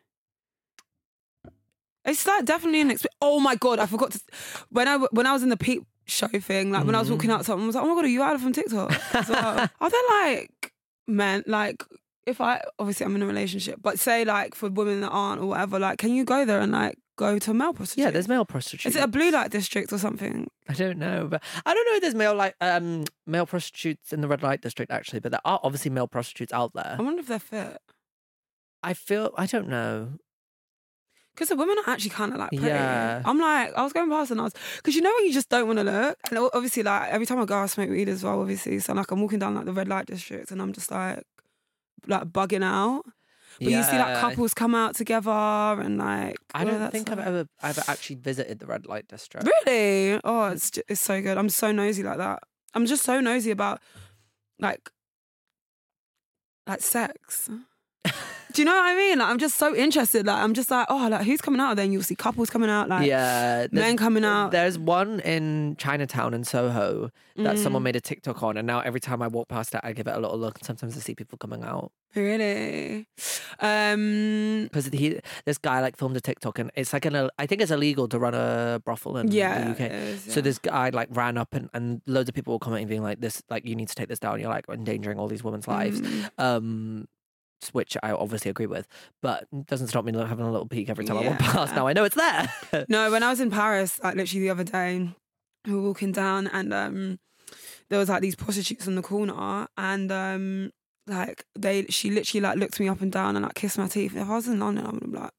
[2.06, 3.16] It's like definitely an experience.
[3.22, 4.20] Oh my god, I forgot to
[4.70, 7.30] when I when I was in the peep show thing, like when I was walking
[7.30, 7.34] Mm.
[7.36, 9.70] out, someone was like, "Oh my god, are you out from TikTok?" as well?
[9.80, 10.74] Are there like
[11.08, 11.82] men like
[12.26, 15.46] if I obviously I'm in a relationship, but say like for women that aren't or
[15.48, 18.04] whatever, like can you go there and like go to a male prostitute?
[18.04, 18.86] Yeah, there's male prostitutes.
[18.96, 20.50] Is it a blue light district or something?
[20.68, 24.20] I don't know, but I don't know if there's male like um male prostitutes in
[24.20, 26.98] the red light district actually, but there are obviously male prostitutes out there.
[27.00, 27.78] I wonder if they're fit.
[28.84, 30.14] I feel I don't know.
[31.34, 32.68] Because the women are actually kind of like pretty.
[32.68, 33.24] Yeah.
[33.26, 35.50] I'm like, I was going past and I was, because you know when you just
[35.50, 36.18] don't want to look.
[36.30, 38.78] And obviously, like every time I go, I smoke weed as well, obviously.
[38.80, 41.24] So like I'm walking down like the red light district and I'm just like,
[42.06, 43.04] like bugging out.
[43.60, 46.38] But you see like couples come out together and like.
[46.54, 49.48] I don't think I've ever I've actually visited the red light district.
[49.66, 50.20] Really?
[50.24, 51.38] Oh, it's ju- it's so good.
[51.40, 52.44] I'm so nosy like that.
[52.76, 53.82] I'm just so nosy about
[54.60, 54.88] like
[56.68, 57.50] like sex.
[58.54, 59.18] Do you know what I mean?
[59.20, 60.26] Like I'm just so interested.
[60.28, 61.76] Like I'm just like, oh, like who's coming out?
[61.76, 64.52] Then you'll see couples coming out, like yeah, men coming out.
[64.52, 67.86] There's one in Chinatown in Soho that someone Mm.
[67.86, 70.16] made a TikTok on, and now every time I walk past it, I give it
[70.16, 70.60] a little look.
[70.60, 73.08] And sometimes I see people coming out Really?
[73.60, 74.64] Um.
[74.64, 77.72] because he, this guy, like filmed a TikTok, and it's like an, I think it's
[77.72, 79.64] illegal to run a brothel in Yeah.
[79.64, 79.92] the UK.
[79.92, 83.04] is, So this guy like ran up and, and loads of people were commenting being
[83.04, 85.68] like this like you need to take this down you're like endangering all these women's
[85.68, 86.30] lives Mm.
[86.38, 87.08] um
[87.70, 88.88] which I obviously agree with
[89.22, 91.76] but doesn't stop me having a little peek every time I walk past.
[91.76, 92.86] Now I know it's there.
[92.90, 95.10] No, when I was in Paris, like literally the other day,
[95.66, 97.20] we were walking down and um
[97.90, 100.72] there was like these prostitutes on the corner and um
[101.08, 104.16] like they she literally like looked me up and down and like kissed my teeth.
[104.16, 105.32] If I was in London, I would have like,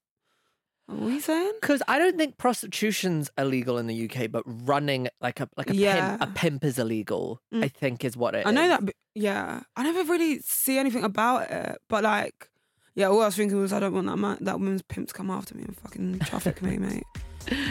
[0.87, 1.51] what are you saying?
[1.61, 5.75] because I don't think prostitution's illegal in the UK but running like a like a
[5.75, 6.17] Yeah.
[6.17, 7.63] pimp a pimp is illegal Mm.
[7.63, 8.81] I think is what it I know that,
[9.13, 11.77] yeah, I never really see anything about it.
[11.87, 12.49] But like,
[12.95, 15.13] yeah, all I was thinking was I don't want that man, that woman's pimp to
[15.13, 17.03] come after me and fucking traffic me, mate.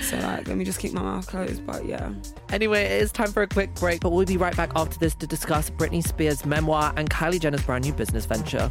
[0.03, 1.67] So like, let me just keep my mouth closed.
[1.67, 2.13] But yeah.
[2.51, 5.17] Anyway, it is time for a quick break, but we'll be right back after this
[5.17, 8.71] to discuss Britney Spears' memoir and Kylie Jenner's brand new business venture.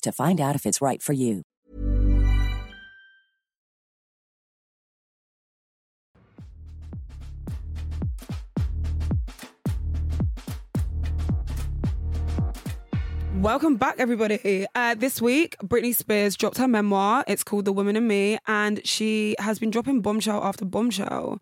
[0.00, 1.42] to find out if it's right for you.
[13.36, 14.66] Welcome back, everybody.
[14.74, 17.22] Uh, this week, Britney Spears dropped her memoir.
[17.28, 21.40] It's called The Woman in Me, and she has been dropping bombshell after bombshell.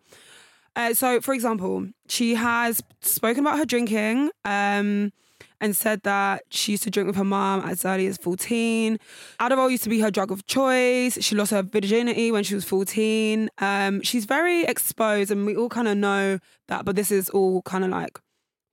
[0.75, 5.11] Uh, so, for example, she has spoken about her drinking um,
[5.59, 8.99] and said that she used to drink with her mom as early as 14.
[9.39, 11.17] Adderall used to be her drug of choice.
[11.21, 13.49] She lost her virginity when she was 14.
[13.59, 17.61] Um, she's very exposed, and we all kind of know that, but this is all
[17.63, 18.19] kind of like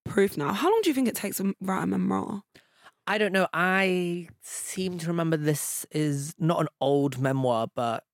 [0.04, 0.52] proof now.
[0.52, 2.42] How long do you think it takes to write a memoir?
[3.06, 3.48] I don't know.
[3.52, 8.04] I seem to remember this is not an old memoir, but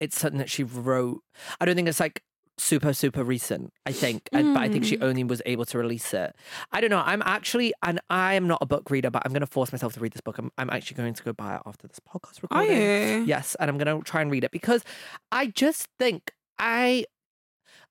[0.00, 1.22] it's something that she wrote.
[1.60, 2.22] I don't think it's like
[2.58, 3.72] super super recent.
[3.86, 5.02] I think, and, but I think she Mm.
[5.04, 6.34] only was able to release it.
[6.72, 7.02] I don't know.
[7.04, 9.94] I'm actually, and I am not a book reader, but I'm going to force myself
[9.94, 10.38] to read this book.
[10.38, 12.76] I'm, I'm actually going to go buy it after this podcast Are recording.
[12.76, 13.24] you?
[13.26, 14.84] Yes, and I'm going to try and read it because
[15.32, 17.04] I just think I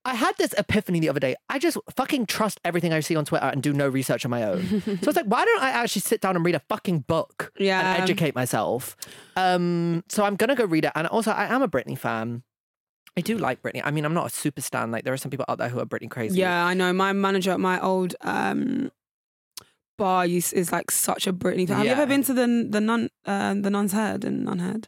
[0.06, 1.36] I had this epiphany the other day.
[1.48, 4.44] I just fucking trust everything I see on Twitter and do no research on my
[4.44, 4.82] own.
[4.82, 7.80] so it's like, why don't I actually sit down and read a fucking book Yeah.
[7.94, 8.98] and educate myself?
[9.38, 10.92] Um, so I'm gonna go read it.
[10.96, 12.44] And also, I am a Britney fan.
[13.16, 13.82] I do like Britney.
[13.84, 14.92] I mean, I'm not a super stan.
[14.92, 16.40] Like there are some people out there who are Britney crazy.
[16.40, 16.92] Yeah, I know.
[16.94, 18.92] My manager at my old um,
[19.98, 21.78] bar is, is like such a Britney fan.
[21.78, 24.86] Have you ever been to the the nun uh, the nun's head in Nunhead?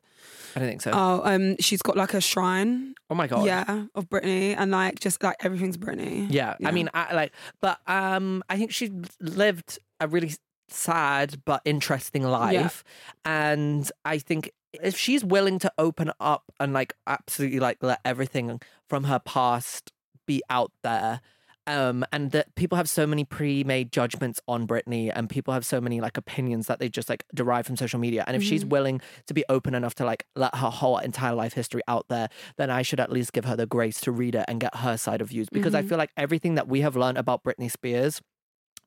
[0.55, 0.91] I don't think so.
[0.93, 2.95] Oh, um, she's got like a shrine.
[3.09, 3.45] oh my god.
[3.45, 6.27] Yeah, of Britney, and like just like everything's Britney.
[6.29, 6.67] Yeah, Yeah.
[6.67, 10.33] I mean, I like, but um, I think she lived a really
[10.69, 12.83] sad but interesting life,
[13.25, 14.51] and I think
[14.83, 19.91] if she's willing to open up and like absolutely like let everything from her past
[20.25, 21.21] be out there.
[21.67, 25.81] Um, and that people have so many pre-made judgments on Britney, and people have so
[25.81, 28.23] many like opinions that they just like derive from social media.
[28.27, 31.53] And if she's willing to be open enough to like let her whole entire life
[31.53, 34.45] history out there, then I should at least give her the grace to read it
[34.47, 35.49] and get her side of views.
[35.49, 38.21] Because I feel like everything that we have learned about Britney Spears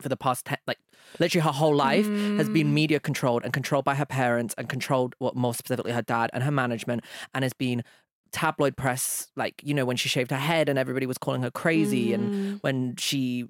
[0.00, 0.78] for the past 10 like
[1.18, 2.72] literally her whole life has been mm.
[2.72, 6.42] media controlled and controlled by her parents and controlled what more specifically her dad and
[6.42, 7.02] her management
[7.34, 7.82] and has been
[8.30, 11.50] tabloid press like you know when she shaved her head and everybody was calling her
[11.50, 12.62] crazy and mm.
[12.62, 13.46] when she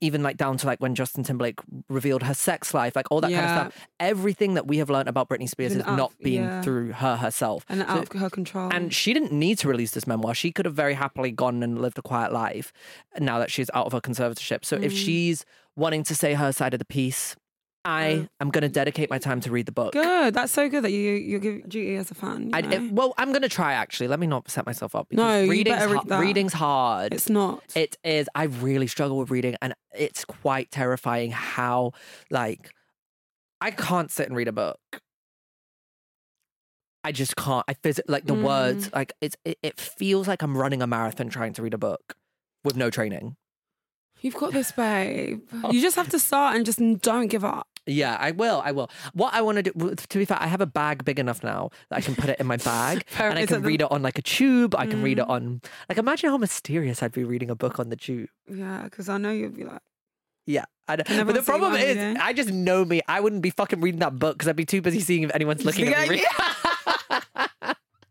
[0.00, 3.30] even like down to like when Justin Timberlake revealed her sex life like all that
[3.32, 6.62] kind of stuff everything that we have learned about Britney Spears has not been yeah.
[6.62, 8.70] through her herself and So- out of her control.
[8.72, 10.34] and she didn't need to release this memoir.
[10.34, 12.72] She could have very happily gone and lived a quiet life
[13.18, 14.64] now that she's out of her conservatorship.
[14.64, 14.96] So if Mm.
[15.04, 15.44] she's
[15.76, 17.36] wanting to say her side of the piece,
[17.84, 19.92] I am going to dedicate my time to read the book.
[19.92, 20.32] good.
[20.34, 22.50] That's so good that you you give duty as a fan.
[22.52, 24.08] I, it- well, I'm going to try actually.
[24.08, 26.20] Let me not set myself up because No, you reading's, better read that.
[26.20, 27.12] reading's hard.
[27.12, 27.62] it's not.
[27.76, 28.28] It is.
[28.34, 31.92] I really struggle with reading, and it's quite terrifying how,
[32.30, 32.70] like,
[33.60, 34.78] I can't sit and read a book.
[37.02, 37.64] I just can't.
[37.68, 38.88] I phys- like the words.
[38.88, 38.94] Mm.
[38.94, 39.36] Like it's.
[39.44, 42.14] It, it feels like I'm running a marathon trying to read a book
[42.64, 43.36] with no training.
[44.22, 45.42] You've got this, babe.
[45.70, 47.68] You just have to start and just don't give up.
[47.86, 48.62] Yeah, I will.
[48.64, 48.90] I will.
[49.12, 49.94] What I want to do.
[49.94, 52.40] To be fair, I have a bag big enough now that I can put it
[52.40, 54.74] in my bag, and I can the- read it on like a tube.
[54.74, 55.30] I can read it Mm.
[55.30, 55.60] on.
[55.88, 58.28] Like, imagine how mysterious I'd be reading a book on the tube.
[58.50, 59.82] Yeah, because I know you'd be like,
[60.46, 61.24] Yeah, I know.
[61.24, 62.16] But the problem is?
[62.20, 63.02] I just know me.
[63.08, 65.64] I wouldn't be fucking reading that book because I'd be too busy seeing if anyone's
[65.68, 66.24] looking at me.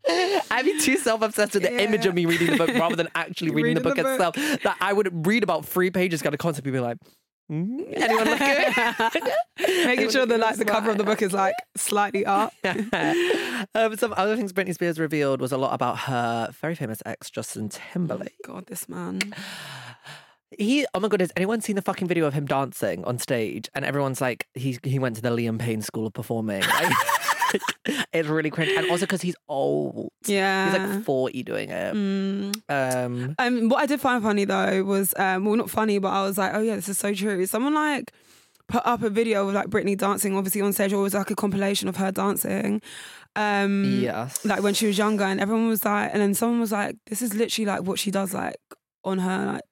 [0.06, 3.50] I'd be too self-obsessed with the image of me reading the book rather than actually
[3.50, 4.36] reading, the, book Reading the book.
[4.36, 4.62] itself.
[4.62, 6.98] That I would read about three pages, kind of constantly be like,
[7.48, 7.80] "Hmm?
[7.92, 8.46] anyone looking?
[9.58, 12.52] making Anyone sure that like the cover of the book is like slightly up.
[13.74, 17.30] um, some other things Britney Spears revealed was a lot about her very famous ex,
[17.30, 18.36] Justin Timberlake.
[18.44, 19.34] God, this man.
[20.58, 23.68] He, oh my god, has anyone seen the fucking video of him dancing on stage?
[23.74, 26.62] And everyone's like, he he went to the Liam Payne School of Performing.
[26.62, 26.92] Like,
[28.12, 30.10] it's really cringe, and also because he's old.
[30.26, 30.70] Yeah.
[30.70, 31.94] he's like forty doing it.
[31.94, 32.54] Mm.
[32.68, 36.22] Um, Um, what I did find funny though was, um, well, not funny, but I
[36.22, 37.44] was like, oh yeah, this is so true.
[37.46, 38.12] Someone like
[38.68, 41.30] put up a video of like Britney dancing, obviously on stage, or it was like
[41.30, 42.80] a compilation of her dancing.
[43.36, 46.72] Um, yes, like when she was younger, and everyone was like, and then someone was
[46.72, 48.56] like, this is literally like what she does like
[49.04, 49.62] on her like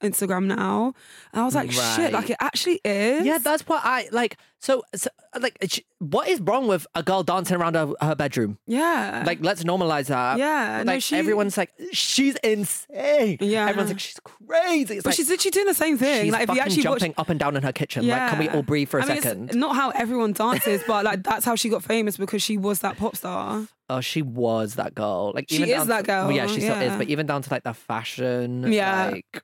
[0.00, 0.94] Instagram now.
[1.32, 3.24] And I was like, shit, like it actually is.
[3.26, 4.36] yeah, that's what I like.
[4.60, 5.08] So, so
[5.40, 5.56] like,
[6.00, 8.58] what is wrong with a girl dancing around her, her bedroom?
[8.66, 10.36] yeah, Like, let's normalize that.
[10.38, 10.78] yeah.
[10.78, 13.38] Like no, she, everyone's like, she's insane.
[13.40, 13.68] Yeah.
[13.68, 14.94] everyone's like, she's crazy.
[14.96, 16.24] It's but like, she's literally doing the same thing.
[16.24, 18.06] she's like if you fucking actually watch jumping up and down in her kitchen.
[18.08, 19.54] Like, can we all breathe for a I mean, it's second?
[19.54, 22.96] not how everyone dances, but like that's how she got famous because she was that
[22.96, 23.66] pop star.
[23.90, 25.32] Oh, she was that girl.
[25.34, 26.96] Like She even is down that to- well, yeah, girl, she still is.
[26.96, 28.70] But even down to like the fashion.
[28.72, 29.10] Yeah.
[29.10, 29.42] Like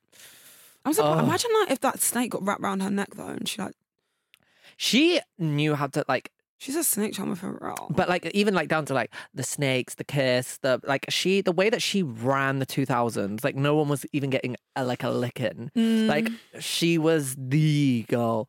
[0.85, 1.19] I was like, Oh.
[1.25, 3.75] imagine like if that snake got wrapped around her neck though, and she like
[4.77, 7.87] she knew how to like, she's a snake charmer for real.
[7.91, 11.53] but like even like down to like the snakes, the kiss, the like she the
[11.53, 13.45] way that she ran the two thousands.
[13.45, 15.71] Like no one was even getting a, like a licking.
[15.77, 16.07] Mm.
[16.09, 16.29] Like
[16.61, 18.49] she was the girl.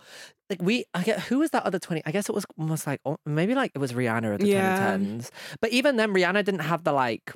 [0.50, 2.02] Like we, I get who was that other twenty?
[2.06, 4.78] I guess it was almost like oh, maybe like it was Rihanna at the Yeah.
[4.90, 5.32] twenty tens.
[5.62, 7.34] But even then, Rihanna didn't have the like.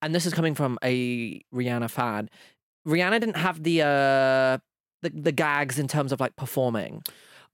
[0.00, 2.30] And this is coming from a Rihanna fan.
[2.88, 4.58] Rihanna didn't have the uh
[5.02, 7.02] the the gags in terms of like performing.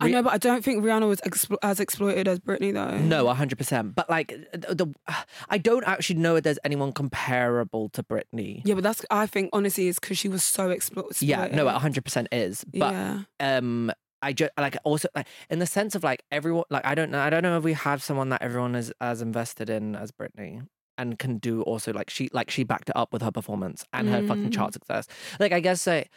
[0.00, 2.98] I know, but I don't think Rihanna was explo- as exploited as Britney though.
[2.98, 3.94] No, hundred percent.
[3.94, 4.94] But like the, the,
[5.48, 8.62] I don't actually know if there's anyone comparable to Britney.
[8.64, 11.22] Yeah, but that's I think honestly is because she was so explo- exploited.
[11.22, 12.64] Yeah, no, hundred percent is.
[12.64, 16.84] But yeah, um I just like also like in the sense of like everyone like
[16.84, 19.70] I don't know I don't know if we have someone that everyone is as invested
[19.70, 20.66] in as Britney
[20.98, 24.08] and can do also like she like she backed it up with her performance and
[24.08, 24.52] her fucking Mm.
[24.54, 25.06] chart success.
[25.40, 26.10] Like I guess like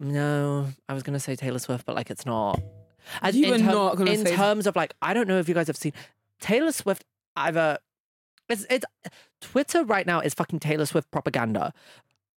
[0.00, 2.60] no, I was gonna say Taylor Swift, but like it's not.
[3.22, 5.54] As You in were not gonna in terms of like I don't know if you
[5.54, 5.92] guys have seen
[6.40, 7.04] Taylor Swift
[7.36, 7.78] either
[8.48, 8.84] it's it's
[9.40, 11.72] Twitter right now is fucking Taylor Swift propaganda.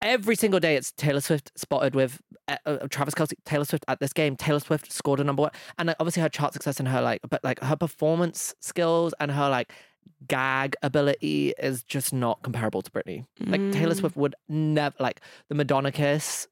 [0.03, 3.33] Every single day, it's Taylor Swift spotted with uh, uh, Travis Kelce.
[3.47, 4.37] Taylor Swift at this game.
[4.37, 7.23] Taylor Swift scored a number one, and like, obviously her chart success and her like,
[7.29, 9.73] but like her performance skills and her like
[10.29, 13.27] gag ability is just not comparable to Britney.
[13.41, 13.99] Like Taylor Mm.
[13.99, 16.49] Swift would never like the Madonna kiss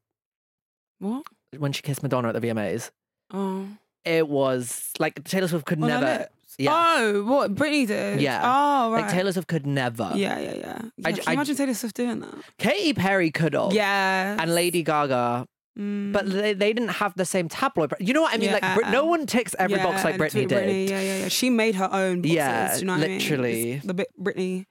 [0.98, 1.24] what?
[1.58, 2.90] when she kissed Madonna at the VMAs.
[3.32, 3.66] Oh,
[4.04, 6.28] It was like Taylor Swift could On never.
[6.56, 8.20] Yeah, Oh, what Britney did?
[8.20, 8.40] Yeah.
[8.44, 9.00] Oh, right.
[9.02, 10.12] like Taylor Swift could never.
[10.14, 10.54] Yeah, yeah, yeah.
[10.54, 12.34] yeah I- can you I- imagine Taylor Swift doing that?
[12.58, 13.72] Katy Perry could have.
[13.72, 14.36] Yeah.
[14.38, 15.48] And Lady Gaga,
[15.78, 16.12] Mm.
[16.12, 17.92] but they, they didn't have the same tabloid.
[17.98, 18.52] You know what I mean?
[18.52, 20.90] Like Brit- no one ticks every box like Britney Britney, did.
[20.90, 21.28] Yeah, yeah, yeah.
[21.28, 22.34] She made her own boxes.
[22.36, 23.18] Yeah, you know what I mean?
[23.18, 23.76] literally.
[23.84, 24.66] The bit Britney.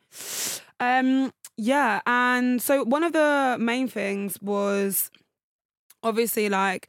[0.80, 5.12] Um, Yeah, and so one of the main things was
[6.04, 6.88] obviously like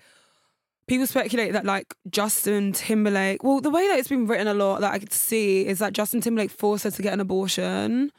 [0.87, 3.43] people speculate that like Justin Timberlake.
[3.43, 5.93] Well, the way that it's been written a lot that I could see is that
[5.93, 8.13] Justin Timberlake forced her to get an abortion.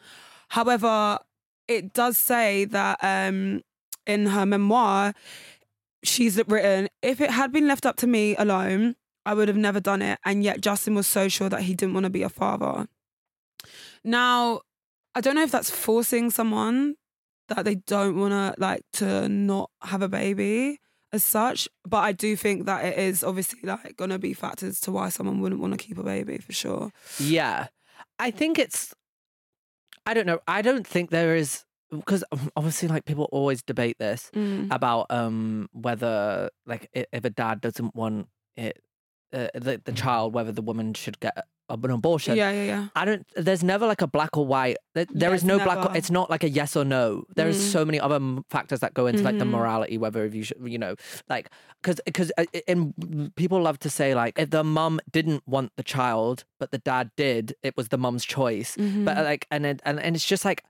[0.49, 1.19] However,
[1.67, 3.61] it does say that um
[4.05, 5.13] in her memoir,
[6.07, 8.95] she's written, if it had been left up to me alone,
[9.25, 10.19] I would have never done it.
[10.23, 12.87] And yet Justin was so sure that he didn't want to be a father.
[14.03, 14.61] Now,
[15.15, 16.95] I don't know if that's forcing someone
[17.47, 20.79] that they don't want to like to not have a baby
[21.11, 24.79] as such, but I do think that it is obviously like going to be factors
[24.81, 26.91] to why someone wouldn't want to keep a baby for sure.
[27.19, 27.67] Yeah.
[28.19, 28.93] I think it's
[30.05, 30.39] I don't know.
[30.47, 32.23] I don't think there is because
[32.55, 34.67] obviously like people always debate this Mm.
[34.71, 38.27] about um whether like if a dad doesn't want
[38.57, 38.81] it
[39.33, 41.35] uh, the the child whether the woman should get
[41.67, 42.37] an abortion.
[42.37, 42.87] Yeah, yeah, yeah.
[42.95, 43.25] I don't.
[43.35, 44.77] There's never like a black or white.
[44.93, 45.79] There, there is Yes, no black.
[45.83, 47.23] Or, it's not like a yes or no.
[47.35, 47.71] There is Mm.
[47.71, 48.19] so many other
[48.51, 49.49] factors that go into like the Mhm.
[49.49, 50.93] morality, whether if you should, you know,
[51.27, 51.49] like
[51.81, 52.29] because because
[52.67, 56.77] and people love to say like if the mum didn't want the child but the
[56.77, 58.75] dad did, it was the mum's choice.
[58.77, 59.23] But Mhm.
[59.23, 60.63] like and it, and and it's just like.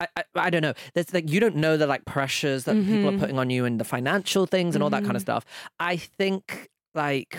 [0.00, 0.74] I, I, I don't know.
[0.94, 3.18] There's like you don't know the like pressures that people are Mhm.
[3.20, 5.26] putting on you and the financial things and all that kind of Mhm.
[5.26, 5.44] stuff.
[5.80, 7.36] I think like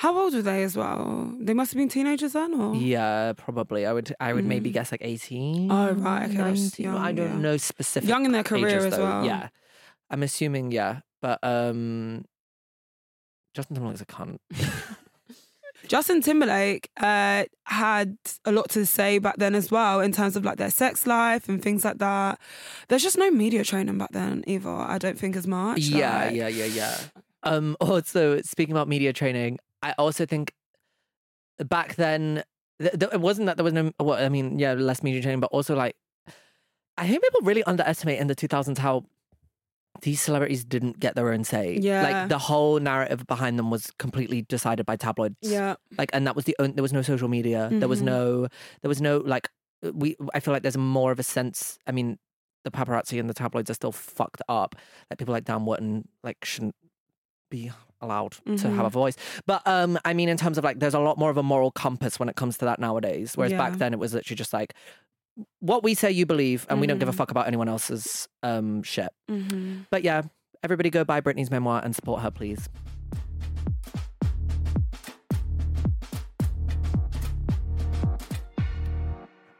[0.00, 1.32] How old were they as well?
[1.38, 3.84] They must have been teenagers then, or Yeah, probably.
[3.86, 4.72] I would I would maybe Mm.
[4.72, 5.70] guess like 18.
[5.70, 6.88] Oh, right, okay, 19.
[6.88, 7.36] I don't yeah.
[7.38, 9.04] know specific young in their career ages, as though.
[9.04, 9.24] well.
[9.26, 9.48] Yeah.
[10.10, 12.24] I'm assuming yeah, but um
[13.54, 14.38] Justin Timberlake's a cunt.
[15.88, 20.44] Justin Timberlake uh, had a lot to say back then as well in terms of
[20.44, 22.38] like their sex life and things like that.
[22.88, 24.70] There's just no media training back then either.
[24.70, 25.80] I don't think as much.
[25.80, 26.96] yeah, like- yeah, yeah, yeah.
[27.42, 30.52] Um also speaking about media training, I also think
[31.58, 32.44] back then
[32.80, 35.40] th- th- it wasn't that there was no well, I mean, yeah, less media training,
[35.40, 35.96] but also like
[36.96, 39.04] I think people really underestimate in the 2000s how
[40.00, 41.78] these celebrities didn't get their own say.
[41.80, 42.02] Yeah.
[42.02, 45.36] Like the whole narrative behind them was completely decided by tabloids.
[45.42, 45.74] Yeah.
[45.98, 47.68] Like and that was the only there was no social media.
[47.70, 48.06] There was Mhm.
[48.06, 48.48] no
[48.80, 49.48] there was no like
[49.92, 52.18] we I feel like there's more of a sense I mean
[52.64, 54.76] the paparazzi and the tabloids are still fucked up.
[55.10, 56.74] Like people like Dan Wootton like shouldn't
[57.50, 57.70] be
[58.00, 58.92] allowed to have a Mhm.
[58.92, 59.16] voice.
[59.46, 61.70] But um I mean in terms of like there's a lot more of a moral
[61.70, 63.36] compass when it comes to that nowadays.
[63.36, 64.72] Whereas back then it was literally just like
[65.60, 67.16] what we say you believe and we don't give a Mhm.
[67.16, 69.08] fuck about anyone else's um shit.
[69.28, 70.22] hmm But yeah,
[70.62, 72.68] everybody go buy Britney's memoir and support her, please.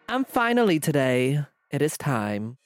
[0.09, 2.59] And finally, today, it is time.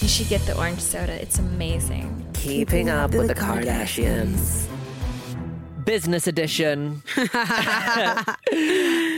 [0.00, 1.12] You should get the orange soda.
[1.20, 2.26] It's amazing.
[2.34, 4.66] Keeping up with the Kardashians.
[5.86, 7.02] Business edition.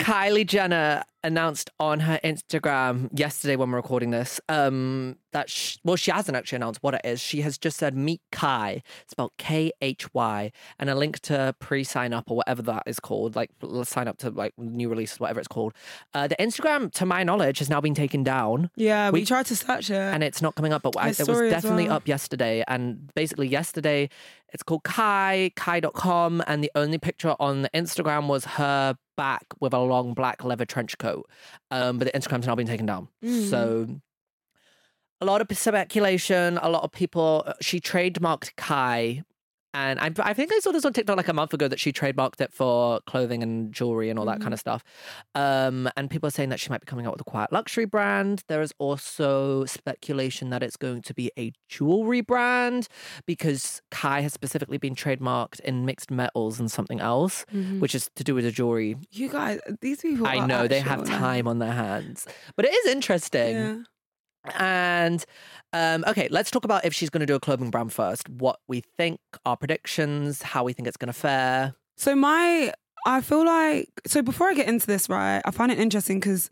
[0.09, 5.97] Kylie Jenner announced on her Instagram yesterday when we're recording this um, that sh well
[5.97, 7.21] she hasn't actually announced what it is.
[7.21, 12.15] She has just said meet Khy, spelled K H Y, and a link to pre-sign
[12.15, 13.51] up or whatever that is called, like
[13.83, 15.75] sign up to like new releases, whatever it's called.
[16.15, 19.45] Uh, the Instagram, to my knowledge, has now been taken down Yeah, we, We- tried
[19.47, 19.95] to search it.
[19.97, 20.83] and it's not coming up.
[20.83, 21.97] But I, it was definitely well.
[21.97, 22.65] up yesterday.
[22.67, 24.09] And basically, yesterday,
[24.53, 26.43] it's called Khy, Khy.com.
[26.47, 30.65] And the only picture on the Instagram was her back with a long black leather
[30.65, 31.29] trench coat.
[31.71, 33.09] Um, but the Instagram's now been taken down.
[33.25, 33.51] Mm.
[33.51, 34.01] So
[35.21, 37.45] a lot of speculation, a lot of people.
[37.47, 39.25] uh, She trademarked Khy.
[39.75, 41.93] And I, I think I saw this on TikTok like a month ago that she
[41.93, 44.43] trademarked it for clothing and jewelry and all that Mm-hmm.
[44.45, 44.83] kind of stuff.
[45.35, 47.85] Um, and people are saying that she might be coming out with a quiet luxury
[47.85, 48.45] brand.
[48.49, 52.89] There is also speculation that it's going to be a jewelry brand
[53.27, 57.81] because Khy has specifically been trademarked in mixed metals and something else, Mhm.
[57.81, 58.97] which is to do with a jewelry.
[59.11, 60.27] you guys, these people.
[60.27, 63.55] I know they have time on their hands, but it is interesting.
[63.57, 63.77] Yeah.
[64.59, 65.25] And
[65.73, 68.29] um, okay, let's talk about if she's going to do a clothing brand first.
[68.29, 71.75] What we think, our predictions, how we think it's going to fare.
[71.97, 72.73] So my,
[73.07, 75.43] I feel like so before I get into this, right?
[75.45, 76.51] I find it interesting because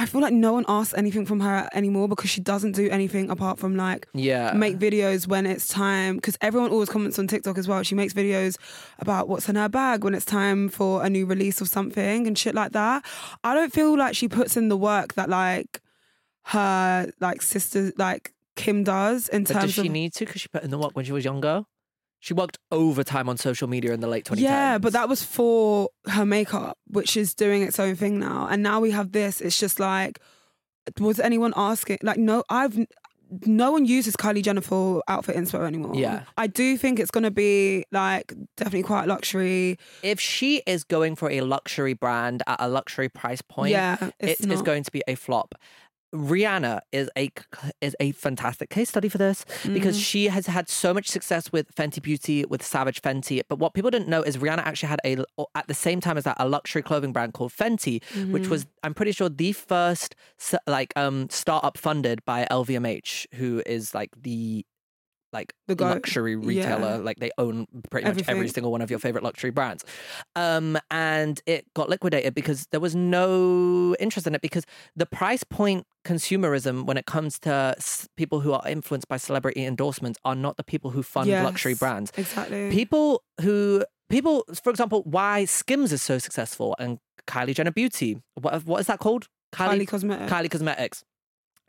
[0.00, 3.30] I feel like no one asks anything from her anymore because she doesn't do anything
[3.30, 7.58] apart from like Yeah, make videos when it's time because everyone always comments on TikTok
[7.58, 7.82] as well.
[7.82, 8.56] She makes videos
[9.00, 12.38] about what's in her bag when it's time for a new release of something and
[12.38, 13.04] shit like that.
[13.42, 15.80] I don't feel like she puts in the work that like
[16.48, 20.24] her like sister like Kim does in but terms does she of need to?
[20.26, 21.64] Because she put in the work when she was younger.
[22.20, 24.40] She worked overtime on social media in the late 2010s.
[24.40, 28.48] Yeah, but that was for her makeup, which is doing its own thing now.
[28.50, 29.40] And now we have this.
[29.40, 30.18] It's just like,
[30.98, 31.98] was anyone asking?
[32.02, 32.78] Like, no, I've.
[33.44, 35.94] No one uses Kylie Jenner for outfit inspo anymore.
[35.94, 36.22] Yeah.
[36.38, 39.76] I do think it's gonna be like definitely quite luxury.
[40.02, 44.30] if she is going for a luxury brand at a luxury price point, yeah, it
[44.30, 44.64] it's is not.
[44.64, 45.54] going to be a flop.
[46.14, 47.30] Rihanna is a
[47.80, 50.00] is a fantastic case study for this because Mm-hmm.
[50.02, 53.40] she has had so much success with Fenty Beauty with Savage Fenty.
[53.48, 55.18] But what people didn't know is Rihanna actually had a
[55.54, 58.02] at the same time as that a luxury clothing brand called Fenty,
[58.32, 58.50] which Mm-hmm.
[58.50, 60.14] was I'm pretty sure the first
[60.66, 64.64] like um startup funded by LVMH, who is like the
[65.32, 65.90] like The goat.
[65.90, 66.96] luxury retailer.
[66.96, 66.96] Yeah.
[66.96, 69.84] Like they own pretty much every single one of your favorite luxury brands.
[70.36, 74.64] Um, and it got liquidated because there was no interest in it because
[74.96, 79.64] the price point consumerism when it comes to s- people who are influenced by celebrity
[79.64, 82.10] endorsements are not the people who fund luxury brands.
[82.16, 82.70] Exactly.
[82.70, 88.22] People who people, for example, why Skims is so successful and Kylie Jenner Beauty.
[88.34, 89.28] What what is that called?
[89.54, 90.32] Kylie Cosmetics.
[90.32, 91.04] Kylie Cosmetics.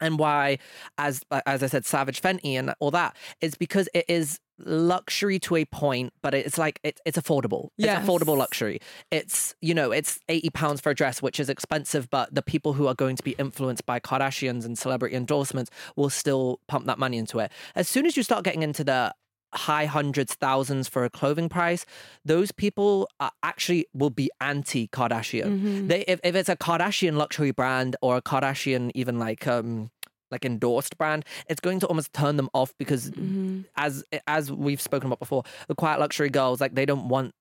[0.02, 0.60] And why,
[0.98, 5.40] as uh, as I said, Savage Fenty and all that is because it is luxury
[5.40, 7.70] to a point, but it's like it, it's affordable.
[7.78, 8.80] It's affordable luxury.
[9.12, 12.74] It's you know it's eighty pounds for a dress, which is expensive, but the people
[12.74, 17.00] who are going to be influenced by Kardashians and celebrity endorsements will still pump that
[17.00, 17.52] money into it.
[17.76, 19.14] As soon as you start getting into the
[19.54, 21.86] high hundreds, thousands for a clothing price,
[22.24, 25.46] those people are actually will be anti Kardashian.
[25.46, 25.88] Mm-hmm.
[25.88, 29.92] They if, if it's a Kardashian luxury brand or a Kardashian even like um
[30.32, 33.62] like endorsed brand, it's going to almost turn them off because Mm-hmm.
[33.76, 37.34] as as we've spoken about before, the quiet luxury girls like they don't want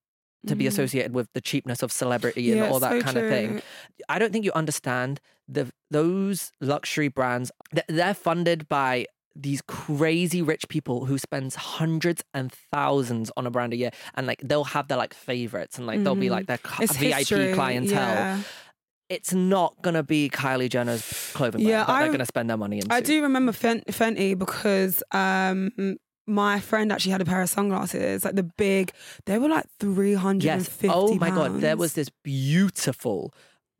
[0.46, 2.72] to be associated with the cheapness of celebrity and Mm-hmm.
[2.72, 3.60] All that so kind of thing.
[4.08, 7.50] I don't think you understand the those luxury brands.
[7.88, 9.06] They're funded by
[9.40, 14.26] these crazy rich people who spends hundreds and thousands on a brand a year, and
[14.26, 17.14] like they'll have their like favorites, and like they'll be like their cl- It's VIP
[17.18, 17.92] history, clientele.
[18.14, 18.40] yeah.
[19.08, 21.02] It's not gonna be Kylie Jenner's
[21.34, 22.92] clothing brand Yeah, that they're I- gonna spend their money into.
[22.92, 25.70] I do remember Fenty because um,
[26.26, 28.92] my friend actually had a pair of sunglasses, like the big.
[29.24, 30.78] They were like three hundred and Yes.
[30.90, 33.32] Oh my god, there was this beautiful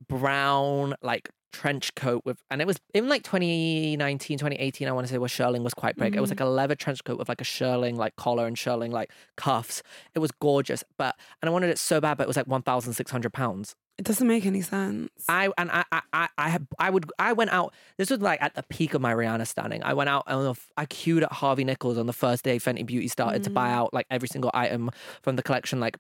[0.09, 5.13] brown like trench coat with and it was in like 2019 2018 i want to
[5.13, 6.41] say where shearling was quite big it was Mm-hmm.
[6.43, 9.83] like a leather trench coat with like a shearling like collar and shearling like cuffs
[10.15, 13.33] it was gorgeous but and i wanted it so bad but it was like 1600
[13.33, 15.11] pounds It doesn't make any sense.
[15.29, 17.75] I and I I I I, had- I would I went out.
[17.97, 19.83] This was like at the peak of my Rihanna standing.
[19.83, 23.09] I went out and I queued at Harvey Nichols on the first day Fenty Beauty
[23.09, 23.55] started to Mm.
[23.55, 24.91] buy out like every single item
[25.25, 25.81] from the collection.
[25.81, 25.97] Like,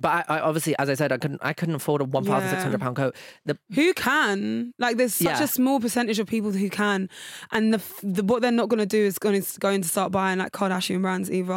[0.00, 2.50] but I, I obviously, as I said, I couldn't I couldn't afford a one thousand
[2.50, 3.14] six hundred pound coat.
[3.44, 4.72] The Who can?
[4.78, 5.42] Like, there's such Yeah.
[5.42, 7.08] a small percentage of people who can,
[7.52, 10.12] and the, the what they're not going to do is going to going to start
[10.12, 11.52] buying like Kardashian brands either.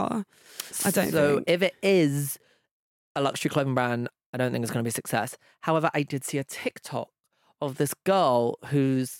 [0.86, 1.50] I don't so think.
[1.50, 2.38] if it is
[3.16, 5.38] a luxury clothing brand, I don't think it's going to be a success.
[5.62, 7.10] However, I did see a TikTok
[7.62, 9.20] of this girl whose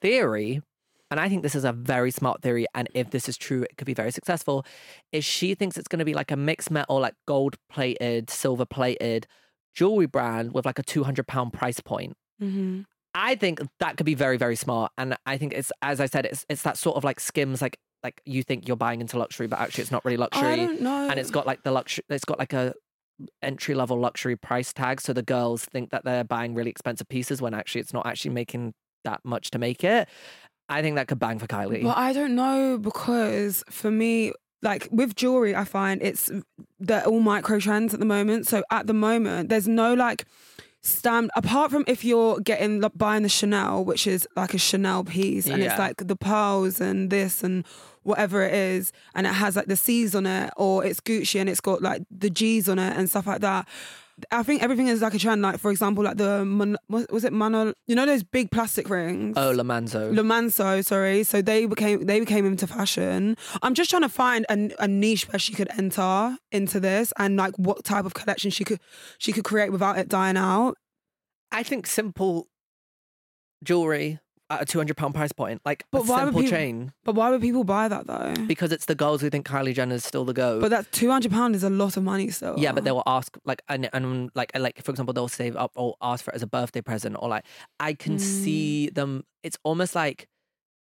[0.00, 0.62] theory,
[1.10, 3.76] and I think this is a very smart theory, and if this is true, it
[3.76, 4.64] could be very successful,
[5.12, 8.64] is she thinks it's going to be like a mixed metal, like gold plated, silver
[8.64, 9.26] plated
[9.74, 12.14] jewelry brand with like a 200 pound price point.
[12.42, 12.82] Mm-hmm.
[13.14, 14.92] I think that could be very, very smart.
[14.98, 17.78] And I think it's, as I said, it's it's that sort of like skims, like
[18.02, 20.80] like you think you're buying into luxury, but actually it's not really luxury I don't
[20.80, 21.08] know.
[21.10, 22.74] and it's got like the luxury it's got like a
[23.42, 27.40] entry level luxury price tag so the girls think that they're buying really expensive pieces
[27.40, 30.06] when actually it's not actually making that much to make it
[30.68, 34.88] i think that could bang for kylie But I don't know because for me, like
[34.90, 36.30] with jewelry, I find it's
[36.80, 38.46] they're all micro trends at the moment.
[38.48, 40.24] So at the moment, there's no like
[40.82, 45.04] stamp apart from if you're getting like, buying the Chanel, which is like a Chanel
[45.04, 45.70] piece, and Yeah.
[45.70, 47.64] it's like the pearls and this and
[48.02, 51.48] whatever it is, and it has like the C's on it, or it's Gucci and
[51.48, 53.68] it's got like the G's on it and stuff like that.
[54.30, 55.42] I think everything is like a trend.
[55.42, 57.74] Like for example, like the mon- was was it Mano?
[57.86, 59.36] You know those big plastic rings.
[59.36, 61.22] oh lamanzo La Manso, sorry.
[61.22, 63.36] So they became they became into fashion.
[63.62, 67.36] I'm just trying to find a, a niche where she could enter into this and
[67.36, 68.80] like what type of collection she could
[69.18, 70.76] she could create without it dying out.
[71.52, 72.48] i think simple
[73.62, 74.18] jewelry
[74.48, 77.14] at a 200 pound price point like But a why would simple people- chain But
[77.16, 78.32] why would people buy that though?
[78.46, 81.32] because it's the girls who think kylie jenner's still the go But that two hundred
[81.32, 82.54] pound is a lot of money still.
[82.56, 85.72] Yeah, but they will ask like and and like like for example they'll save up
[85.74, 87.44] or ask for it as a birthday present or like
[87.80, 88.20] I can Mm.
[88.20, 89.24] see them.
[89.42, 90.28] It's almost like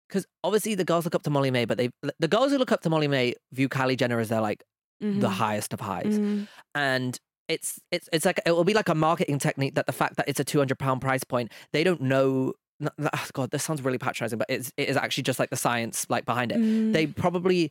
[0.09, 1.89] because obviously the girls look up to Molly-Mae, but they
[2.19, 4.63] the girls who look up to Molly-Mae view Kylie Jenner as their like
[5.01, 5.33] the Mhm.
[5.33, 6.47] highest of highs, Mhm.
[6.75, 10.17] and it's it's it's like it will be like a marketing technique that the fact
[10.17, 12.53] that it's a two hundred pound price point they don't know.
[12.99, 16.07] Oh God, this sounds really patronizing, but it's it is actually just like the science
[16.09, 16.93] like behind it Mm.
[16.93, 17.71] they probably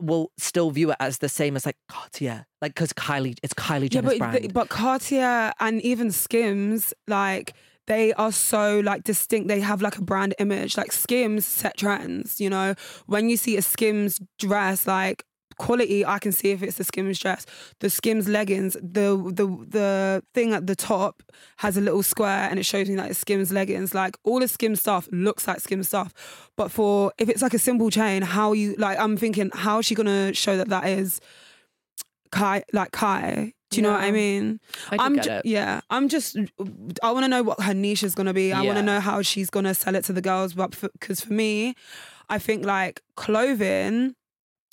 [0.00, 3.92] will still view it as the same as like Cartier, like because Kylie, it's Kylie
[3.92, 4.38] yeah, but brand.
[4.38, 7.54] th- but Cartier and even Skims like.
[7.88, 9.48] They are so like distinct.
[9.48, 10.76] They have like a brand image.
[10.76, 12.38] Like Skims set trends.
[12.38, 12.74] You know,
[13.06, 15.24] when you see a Skims dress, like
[15.58, 17.44] quality, I can see if it's the Skims dress,
[17.80, 18.74] the Skims leggings.
[18.74, 21.22] The the the thing at the top
[21.58, 23.94] has a little square and it shows me that it's Skims leggings.
[23.94, 27.58] Like all the Skims stuff looks like Skims stuff, but for if it's like a
[27.58, 28.98] simple chain, how you like?
[28.98, 31.20] I'm thinking, how is she gonna show that that is
[32.30, 32.62] Khy?
[32.72, 33.52] Like Khy.
[33.70, 34.60] Do you know what I mean?
[34.90, 35.46] I am get ju- it.
[35.46, 35.82] yeah.
[35.90, 36.38] I'm just.
[37.02, 38.50] I want to know what her niche is gonna be.
[38.50, 40.54] I want to know how she's gonna sell it to the girls.
[40.54, 41.74] But because for, me,
[42.30, 44.14] I think like clothing.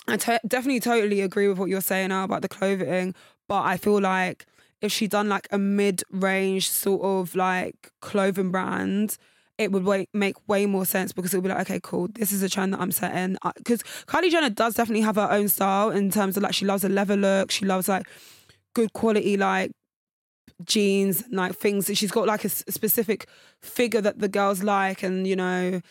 [0.08, 3.16] I definitely totally agree with what you're saying now about the clothing,
[3.48, 4.46] but I feel like
[4.82, 9.18] if she done like a mid-range sort of like clothing brand,
[9.58, 12.32] it would way- make way more sense because it would be like, okay, cool, this
[12.32, 13.38] is a trend that I'm setting.
[13.56, 16.84] Because Kylie Jenner does definitely have her own style in terms of like she loves
[16.84, 18.08] a leather look, she loves like
[18.74, 19.72] good quality like
[20.64, 23.28] jeans like things that she's got like a specific
[23.62, 25.82] figure that the girls like and you know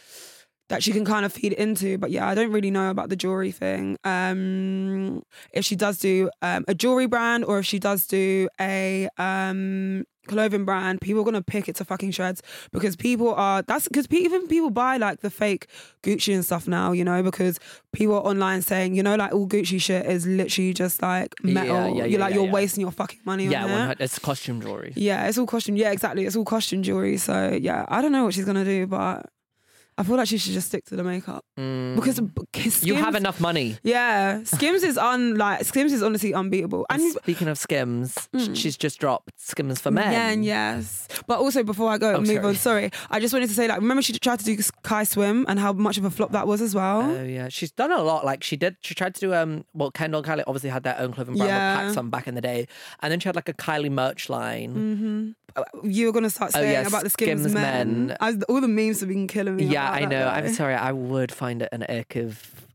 [0.68, 3.16] that she can kind of feed into but yeah i don't really know about the
[3.16, 8.06] jewelry thing um if she does do um, a jewelry brand or if she does
[8.06, 12.40] do a um clothing brand people are gonna pick it to fucking shreds
[12.72, 15.66] because people are that's because even people buy like the fake
[16.02, 17.60] gucci and stuff now you know because
[17.92, 21.76] people are online saying you know like all gucci shit is literally just like metal
[21.76, 22.52] Yeah, yeah, you're like yeah, you're yeah.
[22.52, 24.94] wasting your fucking money Yeah, on it it's costume jewelry.
[24.96, 25.76] yeah, it's all costume.
[25.76, 26.24] Yeah, exactly.
[26.24, 27.18] It's all costume jewelry.
[27.18, 29.26] So yeah, I don't know what she's gonna do, but
[29.96, 31.94] I feel like she should just stick to the makeup Mm.
[31.94, 33.78] because because you have enough money.
[33.84, 36.84] Yeah, Skims is un like Skims is honestly unbeatable.
[36.90, 38.56] And And speaking of Skims, Mm.
[38.56, 40.10] she's just dropped Skims for Men.
[40.10, 41.06] Men, yes.
[41.28, 42.46] But also before I go Oh, and move sorry.
[42.48, 45.44] on, sorry, I just wanted to say like remember she tried to do Kai Swim
[45.48, 47.02] and how much of a flop that was as well.
[47.02, 48.24] Oh yeah, she's done a lot.
[48.24, 49.64] Like she did, she tried to do um.
[49.74, 51.80] Well, Kendall and Kylie obviously had their own clothing brand Yeah.
[51.82, 52.66] PacSun back in the day,
[53.00, 54.70] and then she had like a Kylie merch line.
[54.72, 55.30] hmm
[55.82, 58.06] You were gonna start Oh, saying about the Skims, Skims men.
[58.08, 58.16] men.
[58.20, 59.64] I, all the memes have been killing me.
[59.64, 60.26] Yeah, I know.
[60.28, 60.74] I'm sorry.
[60.74, 62.66] I would find it an ick if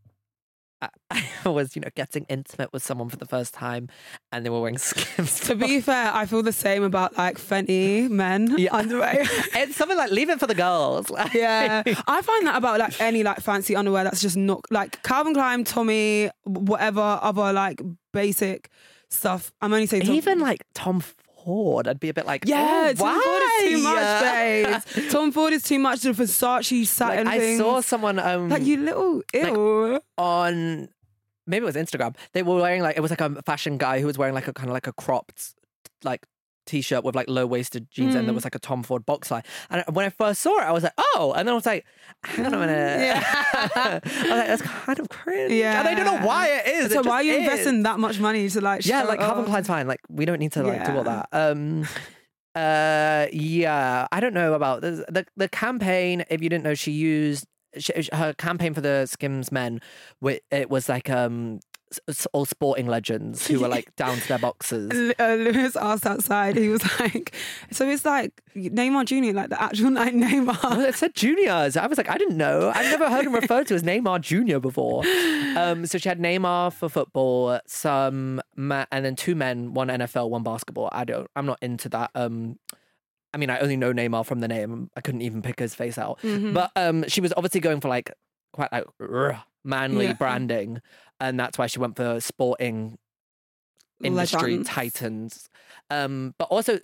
[0.82, 0.90] I,
[1.46, 3.90] I was, you know, getting intimate with someone for the first time,
[4.32, 5.42] and they were wearing Skims.
[5.42, 8.74] To be fair, I feel the same about like Fenty men Yeah.
[8.76, 9.18] underwear.
[9.20, 11.12] it's something like leave it for the girls.
[11.34, 15.34] Yeah, I find that about like any like fancy underwear that's just not like Calvin
[15.34, 17.82] Klein, Tommy, whatever other like
[18.14, 18.70] basic
[19.10, 19.52] stuff.
[19.62, 21.04] I'm only saying Tom- even like Tom
[21.44, 24.22] Ford, I'd be a bit like, yeah, oh, Tom Ford is too much,
[24.96, 25.10] babe.
[25.10, 26.02] Tom Ford is too much.
[26.02, 30.00] The Versace satin Like, I saw someone um like you little ew.
[30.18, 30.90] on
[31.48, 32.16] maybe it was Instagram.
[32.34, 34.54] They were wearing like it was like a fashion guy who was wearing like a
[34.54, 35.56] kind of like a cropped
[36.04, 36.26] like
[36.70, 38.36] t-shirt with like low waisted jeans and there Mm.
[38.36, 39.44] was like a Tom Ford box line.
[39.70, 41.86] And when I first saw it, I was like, oh, and then I was like,
[42.24, 43.00] hang on a minute.
[43.02, 43.24] Yeah.
[43.76, 45.52] I was like, that's kind of cringe.
[45.52, 46.92] And I don't know why it is.
[46.94, 47.40] so It why are you is.
[47.40, 48.86] investing that much money to like?
[48.86, 49.46] Yeah, like Calvin?
[49.46, 49.88] Klein's fine.
[49.88, 51.28] Like we don't need to like do all that.
[51.32, 51.86] Um
[52.56, 56.24] uh yeah, I don't know about the the, the campaign.
[56.30, 57.46] If you didn't know, she used
[57.78, 59.82] she, her campaign for the Skims men.
[60.52, 61.60] It was like um
[62.34, 65.14] all sporting legends who were like down to their boxes.
[65.20, 66.56] Uh, Lewis asked outside.
[66.56, 67.34] He was like,
[67.72, 71.76] "So it's like Neymar Junior, like the actual like Well, Neymar." it said juniors.
[71.78, 72.72] I was like, I didn't know.
[72.74, 75.04] I've never heard him referred to as Neymar Junior before.
[75.58, 80.30] Um, so she had Neymar for football, some ma- and then two men, one NFL,
[80.30, 80.90] one basketball.
[80.92, 81.28] I don't.
[81.36, 82.12] I'm not into that.
[82.16, 82.58] Um,
[83.34, 84.90] I mean, I only know Neymar from the name.
[84.96, 86.20] I couldn't even pick his face out.
[86.22, 86.54] Mhm.
[86.54, 88.12] But um, she was obviously going for like
[88.54, 88.86] quite like
[89.64, 90.14] manly Yeah.
[90.14, 90.82] branding,
[91.20, 92.98] and that's why she went for sporting
[94.04, 94.70] industry Legends.
[94.70, 95.50] titans.
[95.90, 96.80] Um, but also,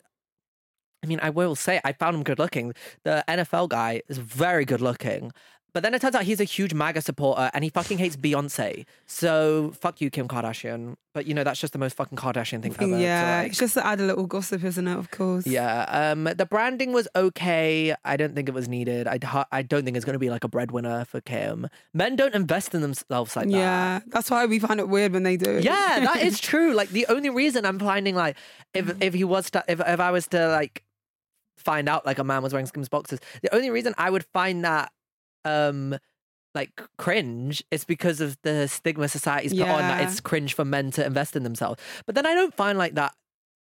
[1.03, 2.73] I mean, I will say I found him good looking.
[3.03, 5.31] The NFL guy is very good looking.
[5.75, 8.85] But then it turns out he's a huge MAGA supporter and he fucking hates Beyonce.
[9.07, 10.95] So fuck you, Kim Kardashian.
[11.13, 12.97] But you know, that's just the most fucking Kardashian thing ever.
[12.97, 14.97] yeah, like- it's just to add a little gossip, isn't it?
[14.97, 15.45] Of course.
[15.45, 15.83] yeah.
[15.89, 17.93] Um, the branding was okay.
[18.05, 19.05] I don't think it was needed.
[19.05, 19.19] I,
[19.51, 21.67] I don't think it's going to be like a breadwinner for Kim.
[21.93, 23.53] Men don't invest in themselves like that.
[23.57, 25.59] Yeah, that's why we find it weird when they do.
[25.61, 26.73] Yeah, that is true.
[26.73, 28.37] Like the only reason I'm finding like
[28.73, 30.83] if if he was to if if I was to like
[31.57, 34.63] find out like a man was wearing Skims boxes, the only reason I would find
[34.63, 34.91] that
[35.45, 35.97] um
[36.53, 40.91] like cringe it's because of the stigma society's put on that it's cringe for men
[40.91, 41.81] to invest in themselves.
[42.05, 43.13] But then I don't find like that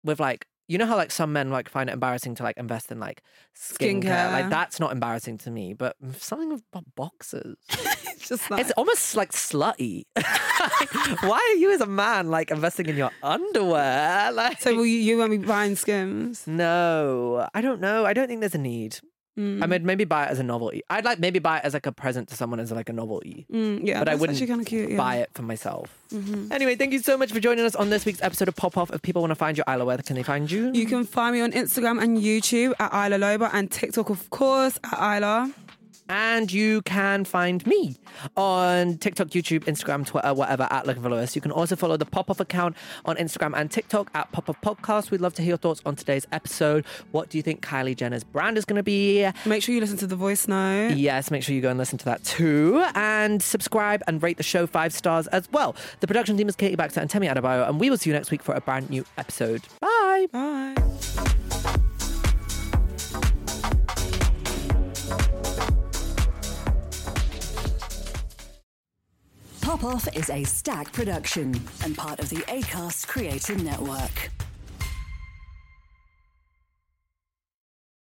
[0.05, 2.91] with like you know how like some men like find it embarrassing to like invest
[2.91, 3.23] in like
[3.55, 4.03] skincare.
[4.03, 4.33] Skincare.
[4.33, 7.57] Like that's not embarrassing to me, but something about boxes.
[7.69, 10.05] it's just like It's almost like slutty.
[10.15, 14.33] Why are you as a man like investing in your underwear?
[14.33, 14.75] Like so.
[14.75, 16.47] Will you, you won't be buying Skims?
[16.47, 18.07] no, I don't know.
[18.07, 18.99] I don't think there's a need.
[19.39, 19.63] Mm.
[19.63, 20.83] I mean, maybe buy it as a novelty.
[20.89, 23.47] I'd like maybe buy it as like a present to someone as like a novelty.
[23.53, 24.91] Mm, yeah, but I wouldn't actually cute.
[24.91, 24.97] Yeah.
[24.97, 25.91] Buy it for myself.
[26.13, 26.53] Mhm.
[26.53, 28.93] Anyway, thank you so much for joining us on this week's episode of Pop Off.
[28.93, 30.71] If people want to find you, Isla, where can they find you?
[30.73, 34.79] You can find me on Instagram and YouTube at Isla Loba and TikTok, of course,
[34.85, 35.51] at Isla.
[36.09, 37.97] And you can find me
[38.37, 41.35] on TikTok, YouTube, Instagram, Twitter, whatever, at Looking for Lewis.
[41.35, 44.61] You can also follow the Pop Off account on Instagram and TikTok at Pop Off
[44.61, 45.11] Podcast.
[45.11, 46.85] We'd love to hear your thoughts on today's episode.
[47.13, 49.27] What do you think Kylie Jenner's brand is going to be?
[49.47, 50.95] Make sure you listen to the voice note.
[50.97, 52.85] Yes, make sure you go and listen to that too.
[52.95, 55.75] And subscribe and rate the show five stars as well.
[56.01, 58.31] The production team is Katie Baxter and Temi Adebayo, and we will see you next
[58.31, 59.63] week for a brand new episode.
[59.81, 60.27] Bye.
[60.33, 61.34] Bye.
[69.65, 74.31] Pop Off is a stack production and part of the ACAST Creator Network.